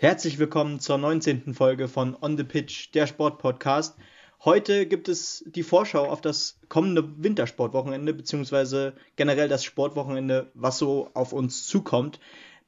Herzlich 0.00 0.38
willkommen 0.38 0.80
zur 0.80 0.96
19. 0.96 1.52
Folge 1.52 1.86
von 1.86 2.16
On 2.22 2.38
the 2.38 2.42
Pitch, 2.42 2.88
der 2.94 3.06
Sportpodcast. 3.06 3.98
Heute 4.42 4.86
gibt 4.86 5.10
es 5.10 5.44
die 5.46 5.62
Vorschau 5.62 6.06
auf 6.06 6.22
das 6.22 6.58
kommende 6.70 7.22
Wintersportwochenende, 7.22 8.14
beziehungsweise 8.14 8.94
generell 9.16 9.48
das 9.48 9.62
Sportwochenende, 9.62 10.50
was 10.54 10.78
so 10.78 11.10
auf 11.12 11.34
uns 11.34 11.66
zukommt. 11.66 12.18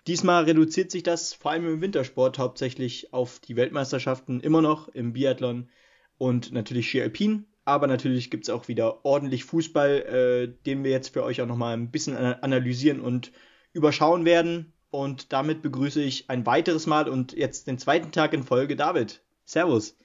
Diesmal 0.06 0.44
reduziert 0.44 0.90
sich 0.90 1.04
das 1.04 1.32
vor 1.32 1.52
allem 1.52 1.66
im 1.66 1.80
Wintersport 1.80 2.38
hauptsächlich 2.38 3.14
auf 3.14 3.38
die 3.38 3.56
Weltmeisterschaften 3.56 4.40
immer 4.40 4.60
noch 4.60 4.88
im 4.88 5.14
Biathlon 5.14 5.70
und 6.18 6.52
natürlich 6.52 6.90
Ski 6.90 7.00
Alpin. 7.00 7.46
Aber 7.64 7.86
natürlich 7.86 8.30
gibt 8.30 8.44
es 8.44 8.50
auch 8.50 8.68
wieder 8.68 9.06
ordentlich 9.06 9.44
Fußball, 9.44 9.90
äh, 9.90 10.64
den 10.66 10.84
wir 10.84 10.90
jetzt 10.90 11.14
für 11.14 11.24
euch 11.24 11.40
auch 11.40 11.46
nochmal 11.46 11.78
ein 11.78 11.90
bisschen 11.90 12.14
analysieren 12.14 13.00
und 13.00 13.32
überschauen 13.72 14.26
werden. 14.26 14.74
Und 14.92 15.32
damit 15.32 15.62
begrüße 15.62 16.02
ich 16.02 16.28
ein 16.28 16.44
weiteres 16.44 16.86
Mal 16.86 17.08
und 17.08 17.32
jetzt 17.32 17.66
den 17.66 17.78
zweiten 17.78 18.12
Tag 18.12 18.34
in 18.34 18.42
Folge 18.42 18.76
David. 18.76 19.22
Servus. 19.46 19.96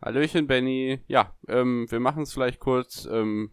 Hallöchen, 0.00 0.46
Benny. 0.46 1.00
Ja, 1.08 1.34
ähm, 1.48 1.90
wir 1.90 1.98
machen 1.98 2.22
es 2.22 2.32
vielleicht 2.32 2.60
kurz. 2.60 3.06
Ähm, 3.10 3.50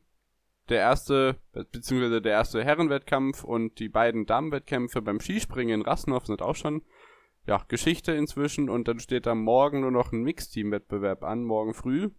der 0.69 0.77
erste, 0.79 1.37
beziehungsweise 1.71 2.21
der 2.21 2.33
erste 2.33 2.63
Herrenwettkampf 2.63 3.43
und 3.43 3.79
die 3.79 3.89
beiden 3.89 4.27
Damenwettkämpfe 4.27 5.01
beim 5.01 5.19
Skispringen 5.19 5.81
in 5.81 5.85
Rassenhof 5.85 6.27
sind 6.27 6.43
auch 6.43 6.55
schon 6.55 6.83
ja, 7.47 7.63
Geschichte 7.69 8.11
inzwischen 8.11 8.69
und 8.69 8.87
dann 8.87 8.99
steht 8.99 9.25
da 9.25 9.33
morgen 9.33 9.81
nur 9.81 9.91
noch 9.91 10.11
ein 10.11 10.21
Mixteam-Wettbewerb 10.21 11.23
an, 11.23 11.43
morgen 11.43 11.73
früh. 11.73 12.09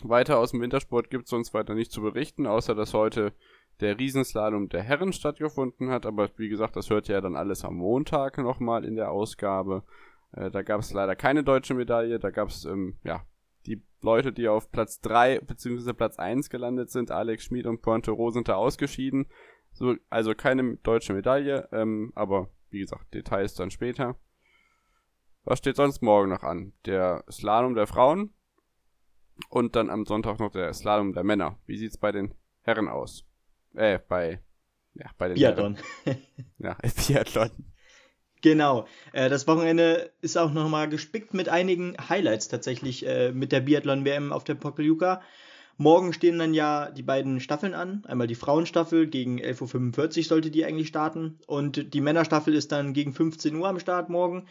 Weiter 0.00 0.38
aus 0.38 0.52
dem 0.52 0.62
Wintersport 0.62 1.10
gibt 1.10 1.26
es 1.26 1.32
uns 1.34 1.52
weiter 1.52 1.74
nicht 1.74 1.92
zu 1.92 2.00
berichten, 2.00 2.46
außer 2.46 2.74
dass 2.74 2.94
heute 2.94 3.34
der 3.80 3.98
Riesenslalom 3.98 4.68
der 4.68 4.82
Herren 4.82 5.12
stattgefunden 5.12 5.90
hat. 5.90 6.06
Aber 6.06 6.28
wie 6.36 6.48
gesagt, 6.48 6.76
das 6.76 6.90
hört 6.90 7.08
ja 7.08 7.20
dann 7.20 7.36
alles 7.36 7.64
am 7.64 7.76
Montag 7.76 8.38
nochmal 8.38 8.84
in 8.84 8.96
der 8.96 9.10
Ausgabe. 9.10 9.84
Äh, 10.32 10.50
da 10.50 10.62
gab 10.62 10.80
es 10.80 10.92
leider 10.92 11.16
keine 11.16 11.44
deutsche 11.44 11.74
Medaille. 11.74 12.18
Da 12.18 12.30
gab 12.30 12.48
es 12.48 12.64
ähm, 12.64 12.96
ja, 13.04 13.24
die 13.66 13.82
Leute, 14.02 14.32
die 14.32 14.48
auf 14.48 14.70
Platz 14.70 15.00
3 15.00 15.40
bzw. 15.40 15.92
Platz 15.92 16.18
1 16.18 16.50
gelandet 16.50 16.90
sind. 16.90 17.10
Alex 17.10 17.44
Schmid 17.44 17.66
und 17.66 17.82
Pointe 17.82 18.14
sind 18.30 18.48
da 18.48 18.54
ausgeschieden. 18.54 19.26
So, 19.72 19.94
also 20.10 20.34
keine 20.34 20.76
deutsche 20.78 21.14
Medaille. 21.14 21.68
Ähm, 21.72 22.12
aber 22.14 22.48
wie 22.70 22.80
gesagt, 22.80 23.14
Details 23.14 23.54
dann 23.54 23.70
später. 23.70 24.16
Was 25.44 25.58
steht 25.58 25.76
sonst 25.76 26.02
morgen 26.02 26.30
noch 26.30 26.42
an? 26.42 26.72
Der 26.84 27.24
Slalom 27.30 27.74
der 27.74 27.86
Frauen 27.86 28.34
und 29.48 29.76
dann 29.76 29.88
am 29.88 30.04
Sonntag 30.04 30.40
noch 30.40 30.52
der 30.52 30.72
Slalom 30.74 31.12
der 31.12 31.24
Männer. 31.24 31.58
Wie 31.66 31.78
sieht's 31.78 31.96
bei 31.96 32.12
den 32.12 32.34
Herren 32.62 32.88
aus? 32.88 33.27
Äh, 33.78 34.00
bei, 34.08 34.40
ja, 34.94 35.06
bei 35.18 35.28
den 35.28 35.36
Biathlon. 35.36 35.76
ja, 36.58 36.76
Biathlon. 37.06 37.50
Genau. 38.42 38.86
Äh, 39.12 39.28
das 39.28 39.46
Wochenende 39.46 40.10
ist 40.20 40.36
auch 40.36 40.52
nochmal 40.52 40.88
gespickt 40.88 41.32
mit 41.32 41.48
einigen 41.48 41.96
Highlights 42.08 42.48
tatsächlich 42.48 43.06
äh, 43.06 43.30
mit 43.32 43.52
der 43.52 43.60
Biathlon-WM 43.60 44.32
auf 44.32 44.42
der 44.42 44.56
Pokeljuka. 44.56 45.22
Morgen 45.76 46.12
stehen 46.12 46.40
dann 46.40 46.54
ja 46.54 46.90
die 46.90 47.04
beiden 47.04 47.38
Staffeln 47.38 47.72
an. 47.74 48.04
Einmal 48.06 48.26
die 48.26 48.34
Frauenstaffel 48.34 49.06
gegen 49.06 49.38
11.45 49.38 50.18
Uhr 50.18 50.24
sollte 50.24 50.50
die 50.50 50.64
eigentlich 50.64 50.88
starten. 50.88 51.38
Und 51.46 51.94
die 51.94 52.00
Männerstaffel 52.00 52.54
ist 52.54 52.72
dann 52.72 52.94
gegen 52.94 53.12
15 53.12 53.54
Uhr 53.54 53.68
am 53.68 53.78
Start 53.78 54.08
morgen. 54.08 54.48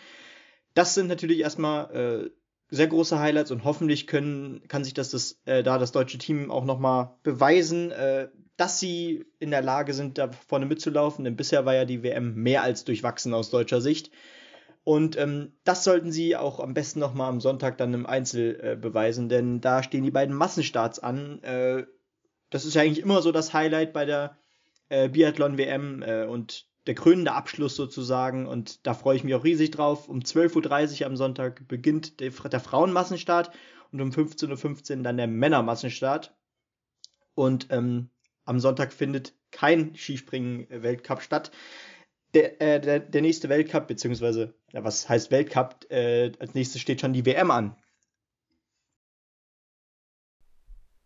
Das 0.74 0.94
sind 0.94 1.08
natürlich 1.08 1.40
erstmal 1.40 1.92
äh, 1.94 2.30
sehr 2.70 2.88
große 2.88 3.20
Highlights 3.20 3.52
und 3.52 3.66
hoffentlich 3.66 4.08
können, 4.08 4.66
kann 4.70 4.86
sich 4.86 4.94
das, 4.94 5.10
das 5.10 5.42
äh, 5.44 5.64
da 5.64 5.78
das 5.78 5.92
deutsche 5.92 6.18
Team 6.18 6.50
auch 6.50 6.64
nochmal 6.64 7.16
beweisen, 7.24 7.92
äh, 7.92 8.30
dass 8.58 8.80
sie 8.80 9.26
in 9.40 9.52
der 9.52 9.62
Lage 9.62 9.94
sind, 9.94 10.18
da 10.18 10.32
vorne 10.32 10.66
mitzulaufen, 10.66 11.24
denn 11.24 11.36
bisher 11.36 11.66
war 11.66 11.76
ja 11.76 11.86
die 11.86 12.04
WM 12.04 12.36
mehr 12.36 12.64
als 12.64 12.84
durchwachsen 12.84 13.34
aus 13.34 13.50
deutscher 13.50 13.82
Sicht. 13.82 14.12
Und 14.84 15.18
ähm, 15.18 15.54
das 15.64 15.84
sollten 15.84 16.12
sie 16.12 16.36
auch 16.36 16.60
am 16.60 16.74
besten 16.74 17.00
nochmal 17.00 17.30
am 17.30 17.42
Sonntag 17.42 17.78
dann 17.78 17.94
im 17.94 18.06
Einzel 18.06 18.60
äh, 18.62 18.76
beweisen, 18.76 19.30
denn 19.30 19.62
da 19.62 19.84
stehen 19.84 20.04
die 20.04 20.12
beiden 20.12 20.36
Massenstarts 20.36 21.00
an. 21.00 21.44
Äh, 21.44 21.86
das 22.50 22.66
ist 22.66 22.74
ja 22.74 22.82
eigentlich 22.82 23.04
immer 23.04 23.22
so 23.22 23.32
das 23.32 23.54
Highlight 23.54 23.94
bei 23.94 24.06
der 24.06 24.38
äh, 24.90 25.10
Biathlon-WM 25.10 26.02
äh, 26.04 26.24
und 26.24 26.68
der 26.88 26.96
krönende 26.96 27.34
Abschluss 27.34 27.76
sozusagen. 27.76 28.48
Und 28.48 28.88
da 28.88 28.94
freue 28.94 29.18
ich 29.18 29.24
mich 29.24 29.36
auch 29.36 29.44
riesig 29.44 29.72
drauf. 29.72 30.08
Um 30.08 30.20
12.30 30.20 31.02
Uhr 31.02 31.08
am 31.08 31.18
Sonntag 31.18 31.68
beginnt 31.68 32.22
der, 32.22 32.32
der 32.32 32.60
Frauenmassenstart 32.60 33.52
und 33.92 34.02
um 34.02 34.10
15.15 34.12 34.98
Uhr 34.98 35.04
dann 35.04 35.18
der 35.18 35.28
Männermassenstart. 35.28 36.34
Und 37.36 37.68
ähm, 37.72 38.10
am 38.48 38.60
Sonntag 38.60 38.94
findet 38.94 39.34
kein 39.52 39.96
Skispringen-Weltcup 39.96 41.22
statt. 41.22 41.52
Der, 42.34 42.62
äh, 42.62 42.82
der, 42.82 43.00
der, 43.00 43.22
nächste 43.22 43.50
Weltcup, 43.50 43.88
beziehungsweise, 43.88 44.56
ja, 44.72 44.84
was 44.84 45.08
heißt 45.08 45.32
Weltcup? 45.32 45.86
Äh, 45.90 46.32
als 46.40 46.54
nächstes 46.54 46.82
steht 46.82 47.02
schon 47.02 47.14
die 47.14 47.26
WM 47.26 47.52
an. 47.52 47.76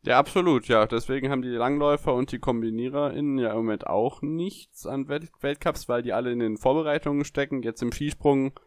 Ja, 0.03 0.18
absolut, 0.18 0.68
ja. 0.68 0.88
Deswegen 0.88 1.29
haben 1.29 1.44
die 1.44 1.50
Langläufer 1.50 2.13
und 2.13 2.31
die 2.31 2.40
Kombinierer*innen 2.40 3.38
ja 3.38 3.52
im 3.52 3.58
Moment 3.58 3.85
auch 3.85 4.23
nichts 4.23 4.88
an 4.88 5.08
Welt 5.08 5.29
Weltcups, 5.41 5.88
weil 5.90 6.02
die 6.02 6.13
alle 6.13 6.31
in 6.31 6.40
den 6.40 6.58
Vorbereitungen 6.58 7.23
stecken. 7.23 7.62
Jetzt 7.62 7.84
im 7.84 7.91
Skisprung 7.91 8.59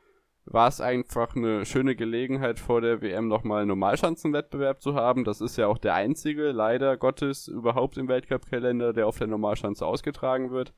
war 0.47 0.69
es 0.69 0.81
einfach 0.81 1.35
eine 1.35 1.65
schöne 1.65 1.97
Gelegenheit 1.97 2.59
vor 2.59 2.81
der 2.81 3.01
WM 3.01 3.29
nochmal 3.29 3.61
einen 3.61 3.69
Normalschanzenwettbewerb 3.69 4.83
zu 4.83 4.95
haben. 4.95 5.25
Das 5.25 5.41
ist 5.41 5.57
ja 5.57 5.67
auch 5.67 5.79
der 5.79 5.95
einzige, 5.95 6.53
leider 6.53 6.97
Gottes, 6.97 7.49
überhaupt 7.49 7.97
im 7.97 8.09
Weltcup-Kalender, 8.09 8.93
der 8.93 9.07
auf 9.07 9.19
der 9.19 9.27
Normalschanze 9.27 9.87
ausgetragen 9.87 10.51
wird. 10.51 10.75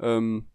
Ähm, 0.00 0.46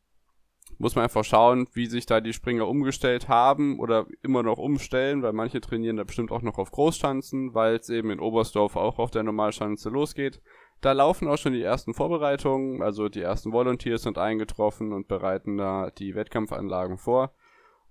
muss 0.78 0.96
man 0.96 1.03
einfach 1.03 1.24
schauen, 1.24 1.68
wie 1.74 1.85
sich 1.85 2.06
da 2.06 2.22
die 2.22 2.34
Springer 2.34 2.68
umgestellt 2.68 3.28
haben 3.28 3.79
oder 3.79 4.07
immer 4.24 4.41
noch 4.41 4.58
umstellen, 4.58 5.22
weil 5.22 5.34
manche 5.34 5.62
trainieren 5.62 5.97
da 5.97 6.03
bestimmt 6.03 6.31
auch 6.31 6.41
noch 6.41 6.58
auf 6.58 6.72
Großschanzen, 6.72 7.53
weil 7.53 7.75
es 7.75 7.90
eben 7.90 8.09
in 8.09 8.19
Oberstdorf 8.19 8.75
auch 8.75 8.97
auf 8.97 9.12
der 9.12 9.23
Normalschanze 9.23 9.90
losgeht. 9.90 10.41
Da 10.79 10.94
laufen 10.94 11.28
auch 11.28 11.38
schon 11.38 11.53
die 11.53 11.62
ersten 11.62 11.94
Vorbereitungen, 11.94 12.81
also 12.81 13.08
die 13.08 13.22
ersten 13.22 13.52
Volunteers 13.52 14.02
sind 14.02 14.18
eingetroffen 14.18 14.94
und 14.94 15.08
bereiten 15.08 15.58
da 15.58 15.91
die 15.91 16.16
Wettkampfanlagen 16.16 16.97
vor. 16.97 17.34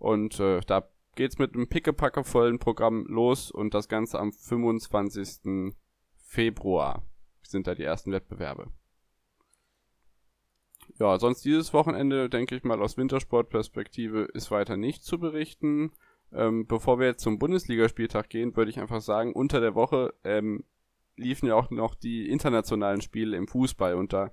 Und 0.00 0.40
äh, 0.40 0.60
da 0.66 0.88
geht's 1.14 1.38
mit 1.38 1.54
einem 1.54 1.68
pickepackevollen 1.68 2.58
Programm 2.58 3.04
los 3.06 3.50
und 3.50 3.74
das 3.74 3.86
Ganze 3.86 4.18
am 4.18 4.32
25. 4.32 5.74
Februar 6.16 7.02
sind 7.42 7.66
da 7.66 7.74
die 7.74 7.84
ersten 7.84 8.10
Wettbewerbe. 8.10 8.68
Ja, 10.98 11.18
sonst 11.18 11.44
dieses 11.44 11.74
Wochenende, 11.74 12.30
denke 12.30 12.56
ich 12.56 12.64
mal, 12.64 12.80
aus 12.80 12.96
Wintersportperspektive 12.96 14.22
ist 14.32 14.50
weiter 14.50 14.78
nicht 14.78 15.04
zu 15.04 15.18
berichten. 15.18 15.92
Ähm, 16.32 16.66
bevor 16.66 16.98
wir 16.98 17.06
jetzt 17.06 17.22
zum 17.22 17.38
Bundesligaspieltag 17.38 18.30
gehen, 18.30 18.56
würde 18.56 18.70
ich 18.70 18.80
einfach 18.80 19.02
sagen, 19.02 19.34
unter 19.34 19.60
der 19.60 19.74
Woche 19.74 20.14
ähm, 20.24 20.64
liefen 21.16 21.46
ja 21.46 21.56
auch 21.56 21.70
noch 21.70 21.94
die 21.94 22.30
internationalen 22.30 23.02
Spiele 23.02 23.36
im 23.36 23.48
Fußball 23.48 23.96
und 23.96 24.14
da 24.14 24.32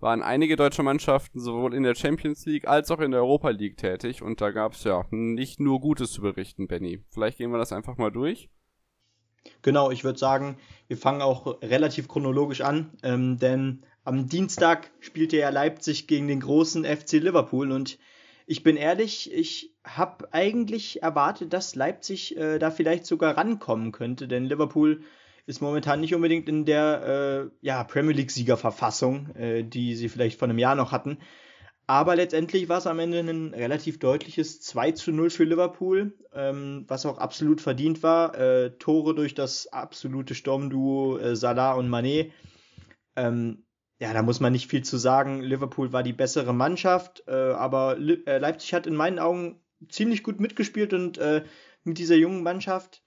waren 0.00 0.22
einige 0.22 0.56
deutsche 0.56 0.82
Mannschaften 0.82 1.40
sowohl 1.40 1.74
in 1.74 1.82
der 1.82 1.94
Champions 1.94 2.46
League 2.46 2.68
als 2.68 2.90
auch 2.90 3.00
in 3.00 3.10
der 3.10 3.20
Europa 3.20 3.50
League 3.50 3.76
tätig 3.76 4.22
und 4.22 4.40
da 4.40 4.50
gab 4.50 4.74
es 4.74 4.84
ja 4.84 5.04
nicht 5.10 5.60
nur 5.60 5.80
Gutes 5.80 6.12
zu 6.12 6.22
berichten, 6.22 6.68
Benny. 6.68 7.02
Vielleicht 7.10 7.38
gehen 7.38 7.50
wir 7.50 7.58
das 7.58 7.72
einfach 7.72 7.96
mal 7.96 8.10
durch. 8.10 8.48
Genau, 9.62 9.90
ich 9.90 10.04
würde 10.04 10.18
sagen, 10.18 10.58
wir 10.88 10.96
fangen 10.96 11.22
auch 11.22 11.62
relativ 11.62 12.08
chronologisch 12.08 12.60
an, 12.60 12.92
ähm, 13.02 13.38
denn 13.38 13.84
am 14.04 14.28
Dienstag 14.28 14.90
spielte 15.00 15.36
ja 15.36 15.48
Leipzig 15.50 16.06
gegen 16.06 16.28
den 16.28 16.40
großen 16.40 16.84
FC 16.84 17.14
Liverpool 17.14 17.72
und 17.72 17.98
ich 18.46 18.62
bin 18.62 18.76
ehrlich, 18.76 19.30
ich 19.32 19.74
habe 19.84 20.32
eigentlich 20.32 21.02
erwartet, 21.02 21.52
dass 21.52 21.74
Leipzig 21.74 22.36
äh, 22.36 22.58
da 22.58 22.70
vielleicht 22.70 23.04
sogar 23.04 23.36
rankommen 23.36 23.92
könnte, 23.92 24.26
denn 24.26 24.46
Liverpool 24.46 25.02
ist 25.48 25.62
momentan 25.62 26.00
nicht 26.00 26.14
unbedingt 26.14 26.46
in 26.46 26.66
der 26.66 27.50
äh, 27.50 27.66
ja, 27.66 27.82
Premier 27.82 28.14
League-Siegerverfassung, 28.14 29.34
äh, 29.34 29.64
die 29.64 29.94
sie 29.94 30.10
vielleicht 30.10 30.38
vor 30.38 30.46
einem 30.46 30.58
Jahr 30.58 30.74
noch 30.74 30.92
hatten. 30.92 31.18
Aber 31.86 32.16
letztendlich 32.16 32.68
war 32.68 32.76
es 32.76 32.86
am 32.86 32.98
Ende 32.98 33.20
ein 33.20 33.54
relativ 33.54 33.98
deutliches 33.98 34.60
2 34.60 34.92
zu 34.92 35.10
0 35.10 35.30
für 35.30 35.44
Liverpool, 35.44 36.18
ähm, 36.34 36.84
was 36.86 37.06
auch 37.06 37.16
absolut 37.16 37.62
verdient 37.62 38.02
war. 38.02 38.38
Äh, 38.38 38.76
Tore 38.78 39.14
durch 39.14 39.34
das 39.34 39.68
absolute 39.68 40.34
Sturmduo 40.34 41.16
äh, 41.16 41.34
Salah 41.34 41.72
und 41.72 41.88
Mané. 41.88 42.30
Ähm, 43.16 43.64
ja, 43.98 44.12
da 44.12 44.20
muss 44.20 44.40
man 44.40 44.52
nicht 44.52 44.68
viel 44.68 44.84
zu 44.84 44.98
sagen. 44.98 45.40
Liverpool 45.40 45.94
war 45.94 46.02
die 46.02 46.12
bessere 46.12 46.52
Mannschaft, 46.52 47.24
äh, 47.26 47.32
aber 47.32 47.96
Le 47.96 48.18
äh, 48.26 48.36
Leipzig 48.36 48.74
hat 48.74 48.86
in 48.86 48.94
meinen 48.94 49.18
Augen 49.18 49.62
ziemlich 49.88 50.22
gut 50.22 50.40
mitgespielt 50.40 50.92
und 50.92 51.16
äh, 51.16 51.42
mit 51.84 51.96
dieser 51.96 52.16
jungen 52.16 52.42
Mannschaft 52.42 53.02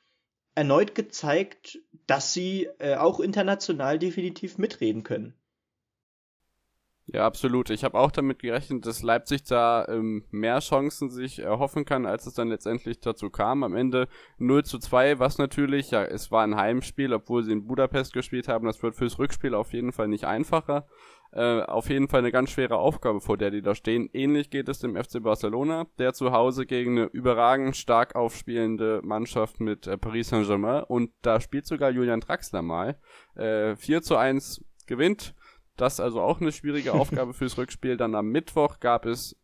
erneut 0.55 0.95
gezeigt, 0.95 1.79
dass 2.07 2.33
sie 2.33 2.67
äh, 2.79 2.95
auch 2.95 3.19
international 3.19 3.99
definitiv 3.99 4.57
mitreden 4.57 5.03
können. 5.03 5.33
Ja, 7.13 7.25
absolut. 7.25 7.69
Ich 7.71 7.83
habe 7.83 7.99
auch 7.99 8.11
damit 8.11 8.39
gerechnet, 8.39 8.85
dass 8.85 9.03
Leipzig 9.03 9.43
da 9.43 9.85
ähm, 9.89 10.23
mehr 10.31 10.59
Chancen 10.59 11.09
sich 11.09 11.39
erhoffen 11.39 11.83
kann, 11.83 12.05
als 12.05 12.25
es 12.25 12.35
dann 12.35 12.47
letztendlich 12.47 13.01
dazu 13.01 13.29
kam. 13.29 13.63
Am 13.63 13.75
Ende 13.75 14.07
0 14.37 14.63
zu 14.63 14.79
2, 14.79 15.19
was 15.19 15.37
natürlich, 15.37 15.91
ja, 15.91 16.03
es 16.03 16.31
war 16.31 16.43
ein 16.43 16.55
Heimspiel, 16.55 17.13
obwohl 17.13 17.43
sie 17.43 17.51
in 17.51 17.67
Budapest 17.67 18.13
gespielt 18.13 18.47
haben. 18.47 18.65
Das 18.65 18.81
wird 18.81 18.95
fürs 18.95 19.19
Rückspiel 19.19 19.55
auf 19.55 19.73
jeden 19.73 19.91
Fall 19.91 20.07
nicht 20.07 20.23
einfacher. 20.23 20.87
Äh, 21.33 21.61
auf 21.61 21.89
jeden 21.89 22.09
Fall 22.09 22.19
eine 22.19 22.31
ganz 22.31 22.51
schwere 22.51 22.77
Aufgabe, 22.77 23.21
vor 23.21 23.37
der 23.37 23.51
die 23.51 23.61
da 23.61 23.73
stehen. 23.73 24.09
Ähnlich 24.11 24.49
geht 24.49 24.67
es 24.67 24.79
dem 24.79 24.95
FC 25.01 25.23
Barcelona, 25.23 25.87
der 25.97 26.13
zu 26.13 26.31
Hause 26.31 26.65
gegen 26.65 26.97
eine 26.97 27.07
überragend 27.07 27.77
stark 27.77 28.15
aufspielende 28.15 29.01
Mannschaft 29.03 29.61
mit 29.61 29.87
äh, 29.87 29.97
Paris 29.97 30.29
Saint-Germain 30.29 30.83
und 30.83 31.11
da 31.21 31.39
spielt 31.39 31.65
sogar 31.65 31.89
Julian 31.89 32.19
Draxler 32.19 32.61
mal. 32.61 32.99
Äh, 33.35 33.75
4 33.77 34.01
zu 34.01 34.17
1 34.17 34.65
gewinnt. 34.87 35.33
Das 35.77 35.93
ist 35.93 35.99
also 36.01 36.21
auch 36.21 36.41
eine 36.41 36.51
schwierige 36.51 36.93
Aufgabe 36.95 37.33
fürs 37.33 37.57
Rückspiel. 37.57 37.95
Dann 37.95 38.13
am 38.13 38.27
Mittwoch 38.27 38.81
gab 38.81 39.05
es 39.05 39.37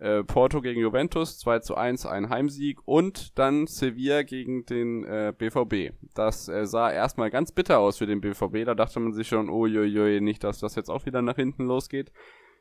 äh, 0.00 0.24
Porto 0.24 0.60
gegen 0.60 0.80
Juventus, 0.80 1.38
2 1.38 1.60
zu 1.60 1.74
1, 1.76 2.06
ein 2.06 2.30
Heimsieg 2.30 2.78
und 2.86 3.38
dann 3.38 3.66
Sevilla 3.66 4.22
gegen 4.22 4.64
den 4.64 5.04
äh, 5.04 5.32
BVB. 5.36 5.94
Das 6.14 6.48
äh, 6.48 6.66
sah 6.66 6.90
erstmal 6.90 7.30
ganz 7.30 7.52
bitter 7.52 7.78
aus 7.78 7.98
für 7.98 8.06
den 8.06 8.20
BVB, 8.20 8.64
da 8.64 8.74
dachte 8.74 8.98
man 8.98 9.12
sich 9.12 9.28
schon, 9.28 9.50
uiuiui, 9.50 10.20
nicht, 10.20 10.42
dass 10.42 10.58
das 10.58 10.74
jetzt 10.74 10.90
auch 10.90 11.06
wieder 11.06 11.22
nach 11.22 11.36
hinten 11.36 11.66
losgeht. 11.66 12.12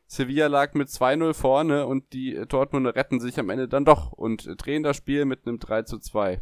Sevilla 0.06 0.48
lag 0.48 0.74
mit 0.74 0.90
2-0 0.90 1.34
vorne 1.34 1.86
und 1.86 2.14
die 2.14 2.44
Dortmunder 2.48 2.96
retten 2.96 3.20
sich 3.20 3.40
am 3.40 3.50
Ende 3.50 3.68
dann 3.68 3.86
doch 3.86 4.12
und 4.12 4.50
drehen 4.58 4.84
das 4.84 4.98
Spiel 4.98 5.26
mit 5.26 5.48
einem 5.48 5.60
3 5.60 5.84
zu 5.84 6.00
2 6.00 6.42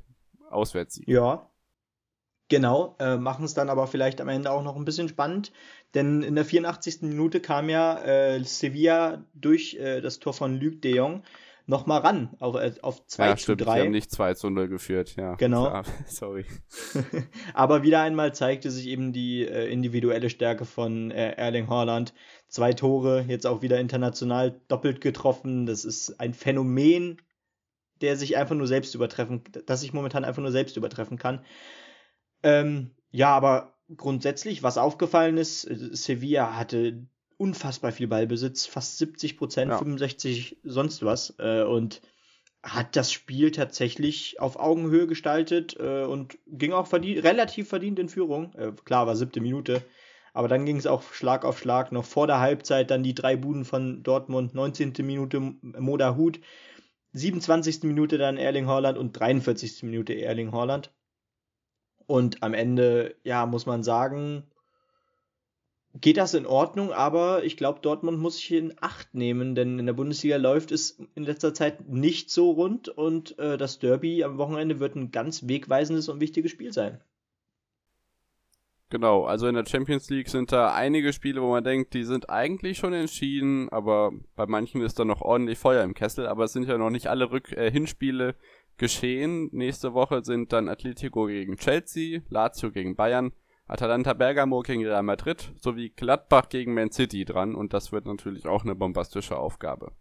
Auswärtssieg. 0.50 1.08
Ja, 1.08 1.50
Genau, 2.50 2.96
äh, 3.00 3.18
machen 3.18 3.44
es 3.44 3.54
dann 3.54 3.70
aber 3.70 3.88
vielleicht 3.88 4.22
am 4.22 4.30
Ende 4.30 4.52
auch 4.52 4.64
noch 4.64 4.78
ein 4.78 4.86
bisschen 4.86 5.10
spannend, 5.10 5.52
denn 5.94 6.22
in 6.22 6.36
der 6.36 6.46
84. 6.46 7.02
Minute 7.04 7.40
kam 7.40 7.70
ja 7.70 8.02
äh, 8.04 8.44
Sevilla 8.44 9.26
durch 9.34 9.76
äh, 9.76 10.02
das 10.02 10.20
Tor 10.20 10.34
von 10.34 10.60
Luc 10.60 10.82
de 10.82 10.96
Jong 10.96 11.24
nochmal 11.68 12.00
ran 12.00 12.30
auf, 12.40 12.56
äh, 12.56 12.74
auf 12.82 13.06
2 13.06 13.26
ja, 13.26 13.36
zu 13.36 13.44
stimmt, 13.44 13.62
3. 13.62 13.74
Sie 13.74 13.82
haben 13.82 13.92
nicht 13.92 14.12
2 14.12 14.34
zu 14.34 14.50
0 14.50 14.68
geführt, 14.70 15.16
ja. 15.18 15.36
Genau. 15.36 15.84
Sorry. 16.08 16.46
aber 17.54 17.84
wieder 17.84 18.02
einmal 18.02 18.34
zeigte 18.34 18.72
sich 18.72 18.88
eben 18.88 19.14
die 19.14 19.46
äh, 19.46 19.72
individuelle 19.72 20.30
Stärke 20.30 20.66
von 20.66 21.12
äh, 21.12 21.34
Erling 21.34 21.70
Haaland. 21.70 22.14
Zwei 22.48 22.74
Tore, 22.74 23.26
jetzt 23.28 23.46
auch 23.46 23.62
wieder 23.62 23.80
international 23.80 24.62
doppelt 24.70 25.02
getroffen. 25.02 25.66
Das 25.66 25.84
ist 25.84 26.20
ein 26.20 26.34
Phänomen, 26.34 27.22
der 28.02 28.16
sich 28.16 28.38
einfach 28.38 28.56
nur 28.56 28.68
selbst 28.68 28.96
übertreffen, 28.96 29.44
das 29.66 29.82
sich 29.82 29.92
momentan 29.92 30.24
einfach 30.24 30.42
nur 30.42 30.52
selbst 30.52 30.78
übertreffen 30.78 31.18
kann. 31.18 31.44
Ähm, 32.44 32.92
ja, 33.12 33.36
aber 33.36 33.77
grundsätzlich, 33.96 34.64
was 34.64 34.78
aufgefallen 34.78 35.38
ist, 35.38 35.66
äh, 35.66 35.96
Sevilla 35.96 36.56
hatte 36.56 37.08
unfassbar 37.38 37.92
viel 37.92 38.08
Ballbesitz, 38.08 38.66
fast 38.66 38.98
70 38.98 39.38
Prozent, 39.38 39.72
ja. 39.72 39.78
65 39.78 40.58
sonst 40.64 41.04
was 41.04 41.36
äh, 41.40 41.64
und 41.64 42.02
hat 42.64 42.96
das 42.96 43.12
Spiel 43.12 43.52
tatsächlich 43.52 44.40
auf 44.40 44.58
Augenhöhe 44.60 45.08
gestaltet 45.08 45.78
äh, 45.80 46.04
und 46.04 46.38
ging 46.48 46.74
auch 46.74 46.88
verdient, 46.88 47.24
relativ 47.24 47.70
verdient 47.70 48.00
in 48.00 48.10
Führung. 48.10 48.54
Äh, 48.56 48.72
klar, 48.84 49.08
war 49.08 49.16
siebte 49.16 49.40
Minute, 49.40 49.84
aber 50.34 50.48
dann 50.48 50.66
ging 50.66 50.78
es 50.78 50.88
auch 50.88 51.04
Schlag 51.14 51.46
auf 51.46 51.60
Schlag. 51.60 51.92
Noch 51.92 52.06
vor 52.06 52.28
der 52.28 52.40
Halbzeit 52.40 52.92
dann 52.92 53.04
die 53.04 53.14
drei 53.14 53.36
Buden 53.36 53.64
von 53.64 54.04
Dortmund, 54.04 54.56
19. 54.56 54.94
Minute 55.02 55.40
Moda 55.40 56.16
Hut, 56.16 56.40
27. 57.14 57.84
Minute 57.84 58.18
dann 58.18 58.38
Erling 58.38 58.68
Haaland 58.68 58.98
und 58.98 59.14
43. 59.14 59.84
Minute 59.84 60.14
Erling 60.14 60.52
Haaland. 60.52 60.92
Und 62.08 62.42
am 62.42 62.54
Ende, 62.54 63.16
ja, 63.24 63.46
muss 63.46 63.66
man 63.66 63.84
sagen, 63.84 64.44
geht 65.94 66.18
das 66.18 66.34
in 66.34 66.46
Ordnung, 66.46 66.92
aber 66.92 67.44
ich 67.44 67.58
glaube, 67.58 67.82
Dortmund 67.82 68.20
muss 68.20 68.38
sich 68.38 68.52
in 68.52 68.74
Acht 68.80 69.14
nehmen, 69.14 69.56
denn 69.56 69.80
in 69.80 69.86
der 69.86 69.94
Bundesliga 69.94 70.38
läuft 70.38 70.72
es 70.72 71.00
in 71.16 71.24
letzter 71.24 71.54
Zeit 71.54 71.88
nicht 71.90 72.30
so 72.30 72.52
rund 72.52 72.90
und 72.90 73.38
äh, 73.40 73.58
das 73.58 73.80
Derby 73.80 74.24
am 74.24 74.38
Wochenende 74.38 74.80
wird 74.80 74.96
ein 74.96 75.12
ganz 75.12 75.48
wegweisendes 75.48 76.10
und 76.10 76.20
wichtiges 76.20 76.52
Spiel 76.52 76.72
sein. 76.72 77.02
Genau, 78.90 79.26
also 79.26 79.48
in 79.48 79.56
der 79.56 79.66
Champions 79.66 80.10
League 80.10 80.30
sind 80.30 80.54
da 80.54 80.74
einige 80.74 81.12
Spiele, 81.12 81.42
wo 81.42 81.50
man 81.50 81.64
denkt, 81.64 81.94
die 81.94 82.06
sind 82.06 82.30
eigentlich 82.30 82.78
schon 82.78 82.94
entschieden, 82.94 83.68
aber 83.68 84.14
bei 84.38 84.46
manchen 84.46 84.82
ist 84.82 84.98
da 84.98 85.04
noch 85.04 85.22
ordentlich 85.22 85.60
Feuer 85.60 85.84
im 85.84 85.94
Kessel, 85.94 86.26
aber 86.26 86.46
es 86.46 86.54
sind 86.54 86.70
ja 86.70 86.78
noch 86.78 86.90
nicht 86.90 87.08
alle 87.08 87.30
Rück 87.30 87.52
äh, 87.52 87.70
Hinspiele 87.70 88.36
geschehen. 88.78 89.50
Nächste 89.52 89.94
Woche 89.94 90.24
sind 90.24 90.54
dann 90.54 90.70
Atletico 90.70 91.26
gegen 91.26 91.58
Chelsea, 91.58 92.22
Lazio 92.30 92.72
gegen 92.72 92.96
Bayern, 92.96 93.32
Atalanta 93.68 94.14
Bergamo 94.14 94.62
gegen 94.62 94.86
Real 94.86 95.04
Madrid 95.04 95.52
sowie 95.60 95.90
Gladbach 95.90 96.50
gegen 96.50 96.74
Man 96.74 96.92
City 96.92 97.26
dran 97.26 97.56
und 97.56 97.74
das 97.74 97.92
wird 97.92 98.06
natürlich 98.06 98.48
auch 98.48 98.64
eine 98.64 98.76
bombastische 98.76 99.38
Aufgabe. 99.38 99.92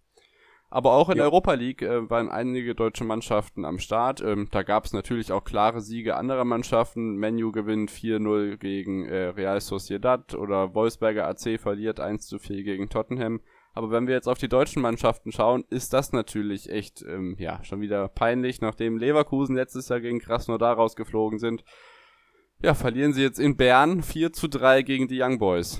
Aber 0.69 0.93
auch 0.95 1.11
in 1.11 1.19
ja. 1.19 1.25
Europa 1.25 1.55
League 1.55 1.83
äh, 1.83 2.11
waren 2.11 2.29
einige 2.29 2.75
deutsche 2.75 3.05
Mannschaften 3.05 3.65
am 3.65 3.79
Start. 3.79 4.21
Ähm, 4.21 4.49
da 4.51 4.63
gab 4.63 4.85
es 4.85 4.93
natürlich 4.93 5.31
auch 5.31 5.45
klare 5.45 5.81
Siege 5.81 6.17
anderer 6.17 6.45
Mannschaften. 6.45 7.17
Menu 7.17 7.53
gewinnt 7.53 7.91
4-0 7.91 8.57
gegen 8.57 9.07
äh, 9.07 9.29
Real 9.29 9.61
Sociedad 9.61 10.35
oder 10.35 10.75
Wolfsberger 10.75 11.29
AC 11.29 11.61
verliert 11.61 12.01
1-4 12.01 12.65
gegen 12.65 12.89
Tottenham. 12.89 13.41
Aber 13.77 13.91
wenn 13.91 14.07
wir 14.07 14.15
jetzt 14.15 14.27
auf 14.27 14.39
die 14.39 14.49
deutschen 14.49 14.81
Mannschaften 14.81 15.33
schauen, 15.33 15.67
ist 15.69 15.93
das 15.93 16.11
natürlich 16.11 16.71
echt, 16.71 17.03
ähm, 17.03 17.37
ja, 17.39 17.63
schon 17.63 17.83
wieder 17.83 18.09
peinlich, 18.09 18.63
nachdem 18.63 18.97
Leverkusen 18.97 19.55
letztes 19.55 19.91
Jahr 19.91 20.01
gegen 20.01 20.19
Krasnodar 20.19 20.77
rausgeflogen 20.77 21.39
sind. 21.39 21.63
Ja, 22.63 22.73
verlieren 22.73 23.13
sie 23.13 23.21
jetzt 23.21 23.39
in 23.39 23.59
Bern 23.59 24.03
4 24.03 24.33
zu 24.33 24.49
3 24.49 24.81
gegen 24.81 25.09
die 25.09 25.21
Young 25.21 25.39
Boys. 25.39 25.79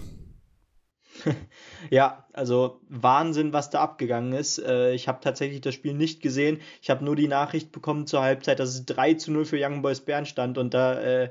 ja, 1.91 2.27
also 2.35 2.83
Wahnsinn, 2.91 3.55
was 3.55 3.71
da 3.71 3.81
abgegangen 3.81 4.35
ist. 4.35 4.59
Äh, 4.59 4.93
ich 4.93 5.09
habe 5.09 5.21
tatsächlich 5.23 5.63
das 5.63 5.75
Spiel 5.75 5.95
nicht 5.95 6.21
gesehen. 6.21 6.61
Ich 6.83 6.91
habe 6.91 7.03
nur 7.03 7.17
die 7.17 7.29
Nachricht 7.29 7.73
bekommen 7.73 8.07
zur 8.07 8.21
Halbzeit, 8.21 8.61
dass 8.61 8.75
es 8.75 8.85
3 8.85 9.15
zu 9.15 9.33
0 9.33 9.47
für 9.47 9.59
Young 9.59 9.81
Boys 9.81 10.03
Bern 10.03 10.27
stand 10.27 10.59
und 10.59 10.75
da 10.75 11.01
äh, 11.01 11.31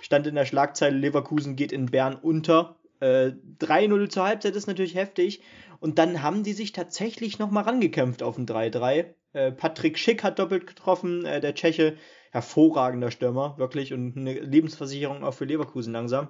stand 0.00 0.26
in 0.26 0.34
der 0.34 0.44
Schlagzeile 0.44 0.98
Leverkusen 0.98 1.54
geht 1.54 1.70
in 1.70 1.86
Bern 1.86 2.16
unter. 2.16 2.79
Äh, 3.00 3.32
3-0 3.58 4.08
zur 4.08 4.24
Halbzeit 4.24 4.54
ist 4.56 4.66
natürlich 4.66 4.94
heftig. 4.94 5.42
Und 5.80 5.98
dann 5.98 6.22
haben 6.22 6.42
die 6.42 6.52
sich 6.52 6.72
tatsächlich 6.72 7.38
nochmal 7.38 7.64
rangekämpft 7.64 8.22
auf 8.22 8.36
ein 8.36 8.46
3-3. 8.46 9.14
Äh, 9.32 9.52
Patrick 9.52 9.98
Schick 9.98 10.22
hat 10.22 10.38
doppelt 10.38 10.66
getroffen, 10.66 11.24
äh, 11.24 11.40
der 11.40 11.54
Tscheche, 11.54 11.96
hervorragender 12.30 13.10
Stürmer, 13.10 13.56
wirklich, 13.58 13.92
und 13.92 14.16
eine 14.16 14.34
Lebensversicherung 14.34 15.24
auch 15.24 15.34
für 15.34 15.46
Leverkusen 15.46 15.92
langsam. 15.92 16.28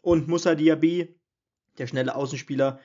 Und 0.00 0.28
Musa 0.28 0.54
Diaby, 0.54 1.18
der 1.78 1.86
schnelle 1.86 2.14
Außenspieler 2.14 2.80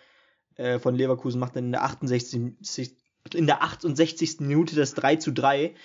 äh, 0.55 0.79
von 0.79 0.95
Leverkusen, 0.95 1.39
macht 1.39 1.55
dann 1.55 1.65
in 1.65 1.71
der 1.71 1.83
68. 1.83 2.95
In 3.33 3.47
der 3.47 3.61
68. 3.61 4.39
Minute 4.39 4.75
das 4.75 4.93
3 4.93 5.17
zu 5.17 5.31
3. 5.31 5.75